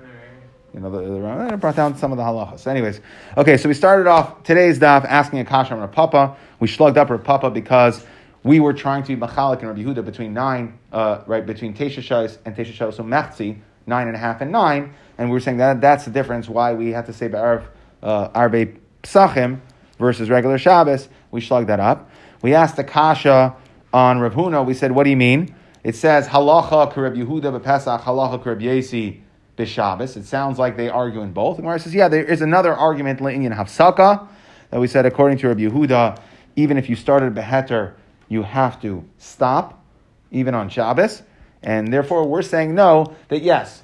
You 0.74 0.80
know, 0.80 0.90
the, 0.90 1.20
the, 1.20 1.52
I 1.52 1.56
brought 1.56 1.76
down 1.76 1.96
some 1.96 2.12
of 2.12 2.18
the 2.18 2.24
halachas. 2.24 2.66
Anyways, 2.66 3.00
okay, 3.36 3.56
so 3.56 3.68
we 3.68 3.74
started 3.74 4.06
off 4.06 4.42
today's 4.42 4.78
daf 4.78 5.04
asking 5.06 5.38
a 5.38 5.44
kasha 5.44 5.72
on 5.74 5.80
Rav 5.80 5.92
Papa. 5.92 6.36
We 6.60 6.68
slugged 6.68 6.98
up 6.98 7.08
Papa 7.24 7.50
because 7.50 8.04
we 8.42 8.60
were 8.60 8.74
trying 8.74 9.02
to 9.04 9.16
be 9.16 9.20
machalik 9.20 9.60
and 9.60 9.68
Rabbi 9.68 9.82
Yehuda 9.82 10.04
between 10.04 10.34
nine, 10.34 10.78
uh, 10.92 11.22
right, 11.26 11.44
between 11.44 11.74
Tesha 11.74 12.02
Shais 12.02 12.38
and 12.44 12.54
Tesha 12.54 12.72
Shais, 12.72 12.94
so 12.94 13.02
mechzi, 13.02 13.58
nine 13.86 14.08
and 14.08 14.16
a 14.16 14.18
half 14.18 14.42
and 14.42 14.52
nine, 14.52 14.92
and 15.16 15.30
we 15.30 15.34
were 15.34 15.40
saying 15.40 15.56
that 15.56 15.80
that's 15.80 16.04
the 16.04 16.10
difference 16.10 16.48
why 16.48 16.74
we 16.74 16.90
have 16.90 17.06
to 17.06 17.12
say 17.12 17.28
Be'arv, 17.28 17.64
uh, 18.02 18.28
Arbe 18.34 18.78
Psachim 19.02 19.60
versus 19.98 20.28
regular 20.28 20.58
Shabbos. 20.58 21.08
We 21.30 21.40
slugged 21.40 21.68
that 21.70 21.80
up. 21.80 22.10
We 22.42 22.54
asked 22.54 22.76
the 22.76 22.84
kasha 22.84 23.56
on 23.92 24.20
Rav 24.20 24.34
Huna, 24.34 24.64
we 24.64 24.74
said, 24.74 24.92
what 24.92 25.04
do 25.04 25.10
you 25.10 25.16
mean? 25.16 25.54
It 25.82 25.96
says, 25.96 26.28
halacha 26.28 26.94
Rabbi 26.94 27.16
Yehuda 27.16 27.58
b'Pesach, 27.58 28.02
halacha 28.02 28.44
Rabbi 28.44 28.64
Yesi 28.64 29.22
b'Shabbos. 29.58 30.16
It 30.16 30.24
sounds 30.24 30.58
like 30.58 30.76
they 30.76 30.88
argue 30.88 31.20
in 31.20 31.32
both. 31.32 31.56
And 31.56 31.64
Gemara 31.64 31.78
says, 31.80 31.94
yeah, 31.94 32.08
there 32.08 32.24
is 32.24 32.40
another 32.40 32.74
argument 32.74 33.20
in 33.20 33.52
Hafsaka 33.52 34.26
that 34.70 34.80
we 34.80 34.86
said, 34.86 35.04
according 35.04 35.38
to 35.38 35.48
Rabbi 35.48 35.62
Yehuda, 35.62 36.20
even 36.56 36.78
if 36.78 36.88
you 36.88 36.96
started 36.96 37.34
beheter, 37.34 37.96
you 38.28 38.42
have 38.42 38.80
to 38.82 39.04
stop, 39.18 39.84
even 40.30 40.54
on 40.54 40.68
Shabbos. 40.68 41.22
And 41.62 41.92
therefore, 41.92 42.26
we're 42.26 42.42
saying 42.42 42.74
no, 42.74 43.14
that 43.28 43.42
yes, 43.42 43.82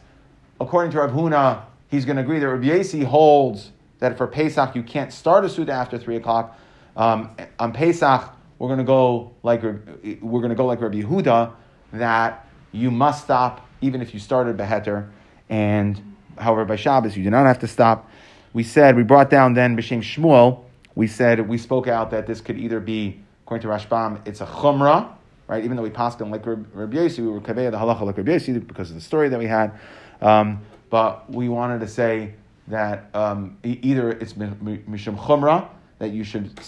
according 0.61 0.93
to 0.93 0.99
Rabbi 0.99 1.13
Huna, 1.13 1.63
he's 1.89 2.05
going 2.05 2.17
to 2.17 2.23
agree 2.23 2.39
that 2.39 2.49
Rabbi 2.49 2.67
Yesi 2.67 3.05
holds 3.05 3.73
that 3.99 4.17
for 4.17 4.27
Pesach, 4.27 4.75
you 4.75 4.83
can't 4.83 5.13
start 5.13 5.45
a 5.45 5.49
Suda 5.49 5.73
after 5.73 5.99
3 5.99 6.17
o'clock. 6.17 6.59
Um, 6.97 7.37
on 7.59 7.73
Pesach, 7.73 8.31
we're 8.59 8.69
going 8.69 8.79
to 8.79 8.85
go 8.85 9.33
like 9.43 9.63
we're 9.63 10.41
going 10.41 10.51
to 10.51 10.55
go 10.55 10.67
like 10.67 10.81
Rabbi 10.81 11.03
Yehuda 11.03 11.53
that 11.93 12.47
you 12.73 12.91
must 12.91 13.25
stop 13.25 13.67
even 13.81 14.01
if 14.01 14.15
you 14.15 14.21
started 14.21 14.57
beheter, 14.57 15.11
and 15.49 16.01
however 16.39 16.65
by 16.65 16.77
Shabbos 16.77 17.17
you 17.17 17.25
do 17.25 17.31
not 17.31 17.47
have 17.47 17.61
to 17.61 17.69
stop. 17.69 18.11
We 18.53 18.63
said 18.63 18.97
we 18.97 19.03
brought 19.03 19.31
down 19.31 19.55
then 19.55 19.77
b'shem 19.77 20.01
Shmuel. 20.01 20.63
We 20.95 21.07
said 21.07 21.49
we 21.49 21.59
spoke 21.59 21.89
out 21.89 22.11
that 22.11 22.27
this 22.27 22.41
could 22.41 22.59
either 22.59 22.81
be 22.81 23.21
according 23.45 23.69
to 23.69 23.69
Rashbam, 23.69 24.27
it's 24.27 24.41
a 24.41 24.47
chumrah, 24.47 25.13
right? 25.49 25.63
Even 25.63 25.77
though 25.77 25.83
we 25.83 25.91
passed 25.91 26.23
on 26.23 26.31
like 26.31 26.47
Rab- 26.47 26.67
Rabbi 26.73 26.97
Yossi, 26.97 27.19
we 27.19 27.29
were 27.29 27.41
kaveya 27.41 27.71
the 27.71 27.77
halacha 27.77 28.01
like 28.03 28.17
Rabbi 28.17 28.33
Yossi 28.33 28.67
because 28.67 28.89
of 28.89 28.97
the 28.97 29.03
story 29.03 29.29
that 29.29 29.39
we 29.39 29.47
had. 29.47 29.79
Um, 30.23 30.63
but 30.89 31.31
we 31.31 31.51
wanted 31.51 31.81
to 31.81 31.89
say 31.89 32.35
that 32.69 33.11
um, 33.13 33.59
either 33.63 34.13
it's 34.13 34.37
mi- 34.37 34.51
mi- 34.63 34.79
mishum 34.89 35.19
chumrah 35.19 35.69
that 35.99 36.11
you 36.11 36.25
should 36.25 36.59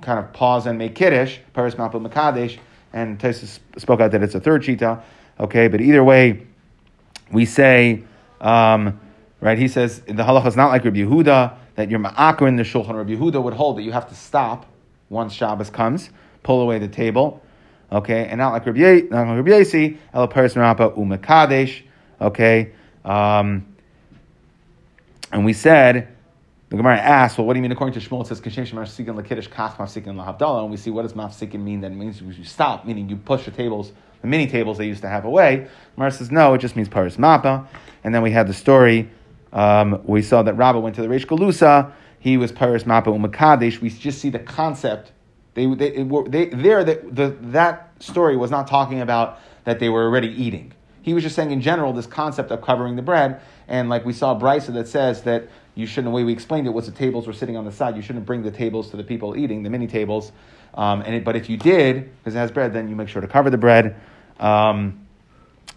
kind 0.00 0.18
of 0.18 0.32
pause 0.32 0.66
and 0.66 0.78
make 0.78 0.94
kiddush, 0.94 1.38
paris 1.52 1.74
mapel 1.74 2.00
makadesh, 2.00 2.58
and 2.94 3.18
Tosis 3.18 3.58
spoke 3.76 4.00
out 4.00 4.10
that 4.12 4.22
it's 4.22 4.34
a 4.34 4.40
third 4.40 4.62
shita. 4.62 5.02
Okay, 5.38 5.68
but 5.68 5.80
either 5.80 6.02
way, 6.02 6.46
we 7.30 7.44
say, 7.44 8.02
um, 8.42 9.00
right? 9.40 9.56
He 9.56 9.68
says 9.68 10.00
the 10.00 10.12
halacha 10.12 10.46
is 10.46 10.56
not 10.56 10.68
like 10.68 10.84
Rabbi 10.84 10.98
Yehuda 10.98 11.54
that 11.76 11.90
you're 11.90 11.98
in 11.98 12.56
the 12.56 12.62
shulchan. 12.62 12.94
Rabbi 12.94 13.12
Yehuda 13.12 13.42
would 13.42 13.54
hold 13.54 13.78
that 13.78 13.82
you 13.82 13.92
have 13.92 14.08
to 14.10 14.14
stop 14.14 14.66
once 15.08 15.32
Shabbos 15.32 15.70
comes, 15.70 16.10
pull 16.42 16.60
away 16.60 16.78
the 16.78 16.88
table. 16.88 17.42
Okay, 17.90 18.26
and 18.26 18.38
not 18.38 18.52
like 18.52 18.66
Rabbi, 18.66 18.78
Ye- 18.78 19.02
not 19.02 19.26
like 19.26 19.36
Rabbi 19.36 19.50
Yesi, 19.50 19.98
el 20.12 20.28
paris 20.28 20.54
marapa 20.54 20.96
umekadesh. 20.96 21.82
Okay, 22.20 22.72
um, 23.04 23.66
and 25.32 25.44
we 25.44 25.52
said. 25.52 26.08
The 26.68 26.78
Gemara 26.78 26.96
asked, 26.96 27.36
well, 27.36 27.46
what 27.46 27.52
do 27.52 27.58
you 27.58 27.62
mean 27.62 27.72
according 27.72 28.00
to 28.00 28.08
Shmuel? 28.08 28.22
It 28.22 28.28
says, 28.28 28.40
Kashem 28.40 28.66
Shemar 28.66 28.86
Sikin 28.86 29.14
Lakiddish 29.14 29.50
Kach 29.50 29.76
Mafsikin 29.76 30.14
Lahavdallah. 30.16 30.62
And 30.62 30.70
we 30.70 30.78
see 30.78 30.88
what 30.88 31.02
does 31.02 31.12
Mafsikin 31.12 31.60
mean? 31.60 31.82
That 31.82 31.90
means 31.90 32.22
you 32.22 32.44
stop, 32.44 32.86
meaning 32.86 33.10
you 33.10 33.16
push 33.16 33.44
the 33.44 33.50
tables 33.50 33.92
the 34.22 34.28
mini 34.28 34.46
tables 34.46 34.78
they 34.78 34.86
used 34.86 35.02
to 35.02 35.08
have 35.08 35.24
away. 35.24 35.68
Mar 35.96 36.10
says 36.10 36.30
no, 36.30 36.54
it 36.54 36.58
just 36.58 36.74
means 36.76 36.88
paris 36.88 37.16
mappa. 37.16 37.66
And 38.04 38.14
then 38.14 38.22
we 38.22 38.30
had 38.30 38.48
the 38.48 38.54
story. 38.54 39.10
Um, 39.52 40.00
we 40.04 40.22
saw 40.22 40.42
that 40.42 40.54
Rabbah 40.54 40.78
went 40.78 40.96
to 40.96 41.02
the 41.02 41.08
Reish 41.08 41.26
Galusa. 41.26 41.92
He 42.18 42.36
was 42.36 42.50
paris 42.52 42.84
mappa 42.84 43.06
umakadesh. 43.06 43.80
We 43.80 43.90
just 43.90 44.20
see 44.20 44.30
the 44.30 44.38
concept. 44.38 45.12
They, 45.54 45.66
they, 45.66 46.02
were- 46.02 46.28
they 46.28 46.46
there 46.46 46.82
the, 46.82 47.02
the, 47.10 47.36
that 47.50 47.92
story 48.02 48.36
was 48.36 48.50
not 48.50 48.66
talking 48.66 49.00
about 49.00 49.38
that 49.64 49.78
they 49.78 49.88
were 49.88 50.04
already 50.04 50.28
eating. 50.28 50.72
He 51.02 51.14
was 51.14 51.22
just 51.22 51.34
saying 51.34 51.50
in 51.50 51.60
general 51.60 51.92
this 51.92 52.06
concept 52.06 52.50
of 52.50 52.62
covering 52.62 52.96
the 52.96 53.02
bread. 53.02 53.40
And 53.68 53.88
like 53.88 54.04
we 54.04 54.12
saw 54.12 54.38
Brisa 54.38 54.72
that 54.74 54.88
says 54.88 55.22
that 55.22 55.48
you 55.74 55.86
shouldn't, 55.86 56.12
the 56.12 56.14
way 56.14 56.24
we 56.24 56.32
explained 56.32 56.66
it 56.66 56.70
was 56.70 56.86
the 56.86 56.92
tables 56.92 57.26
were 57.26 57.32
sitting 57.32 57.56
on 57.56 57.64
the 57.64 57.72
side. 57.72 57.96
You 57.96 58.02
shouldn't 58.02 58.26
bring 58.26 58.42
the 58.42 58.50
tables 58.50 58.90
to 58.90 58.96
the 58.96 59.02
people 59.04 59.36
eating, 59.36 59.62
the 59.62 59.70
mini 59.70 59.86
tables. 59.86 60.32
Um, 60.74 61.02
and 61.02 61.14
it, 61.14 61.24
but 61.24 61.34
if 61.36 61.50
you 61.50 61.56
did, 61.56 62.10
because 62.18 62.34
it 62.34 62.38
has 62.38 62.50
bread, 62.50 62.72
then 62.72 62.88
you 62.88 62.96
make 62.96 63.08
sure 63.08 63.20
to 63.20 63.28
cover 63.28 63.50
the 63.50 63.58
bread. 63.58 63.96
Um, 64.42 65.06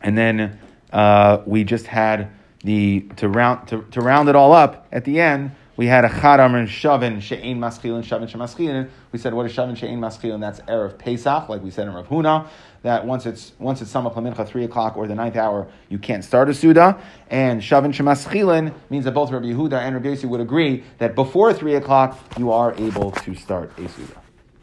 and 0.01 0.17
then 0.17 0.59
uh, 0.91 1.43
we 1.45 1.63
just 1.63 1.85
had 1.85 2.31
the 2.63 3.01
to 3.17 3.29
round 3.29 3.67
to, 3.67 3.83
to 3.91 4.01
round 4.01 4.27
it 4.27 4.35
all 4.35 4.53
up 4.53 4.87
at 4.91 5.05
the 5.05 5.21
end. 5.21 5.51
We 5.77 5.87
had 5.87 6.05
a 6.05 6.09
chadam 6.09 6.55
and 6.55 6.67
shavin 6.67 7.21
she'ein 7.21 7.59
maschilin 7.59 8.03
shavin 8.03 8.29
shemaschilin. 8.29 8.89
We 9.11 9.19
said 9.19 9.33
what 9.33 9.45
is 9.45 9.53
shavin 9.53 9.77
she'ein 9.77 9.99
maschilin? 9.99 10.39
That's 10.39 10.61
erev 10.61 10.97
Pesach, 10.97 11.47
like 11.47 11.61
we 11.61 11.69
said 11.69 11.87
in 11.87 11.93
Rav 11.93 12.07
Huna. 12.07 12.47
That 12.81 13.05
once 13.05 13.25
it's 13.25 13.51
once 13.59 13.81
it's 13.81 13.93
samach 13.93 14.15
lamincha 14.15 14.47
three 14.47 14.63
o'clock 14.63 14.97
or 14.97 15.05
the 15.05 15.15
ninth 15.15 15.35
hour, 15.35 15.67
you 15.89 15.99
can't 15.99 16.23
start 16.23 16.49
a 16.49 16.53
suda. 16.53 16.99
And 17.29 17.61
shavin 17.61 17.93
shemaschilin 17.93 18.73
means 18.89 19.05
that 19.05 19.11
both 19.11 19.31
Rabbi 19.31 19.47
Yehuda 19.47 19.73
and 19.73 19.95
Rabbi 19.95 20.07
Yossi 20.07 20.25
would 20.25 20.41
agree 20.41 20.83
that 20.97 21.13
before 21.13 21.53
three 21.53 21.75
o'clock 21.75 22.17
you 22.37 22.51
are 22.51 22.73
able 22.75 23.11
to 23.11 23.35
start 23.35 23.77
a 23.77 23.87
suda. 23.89 24.24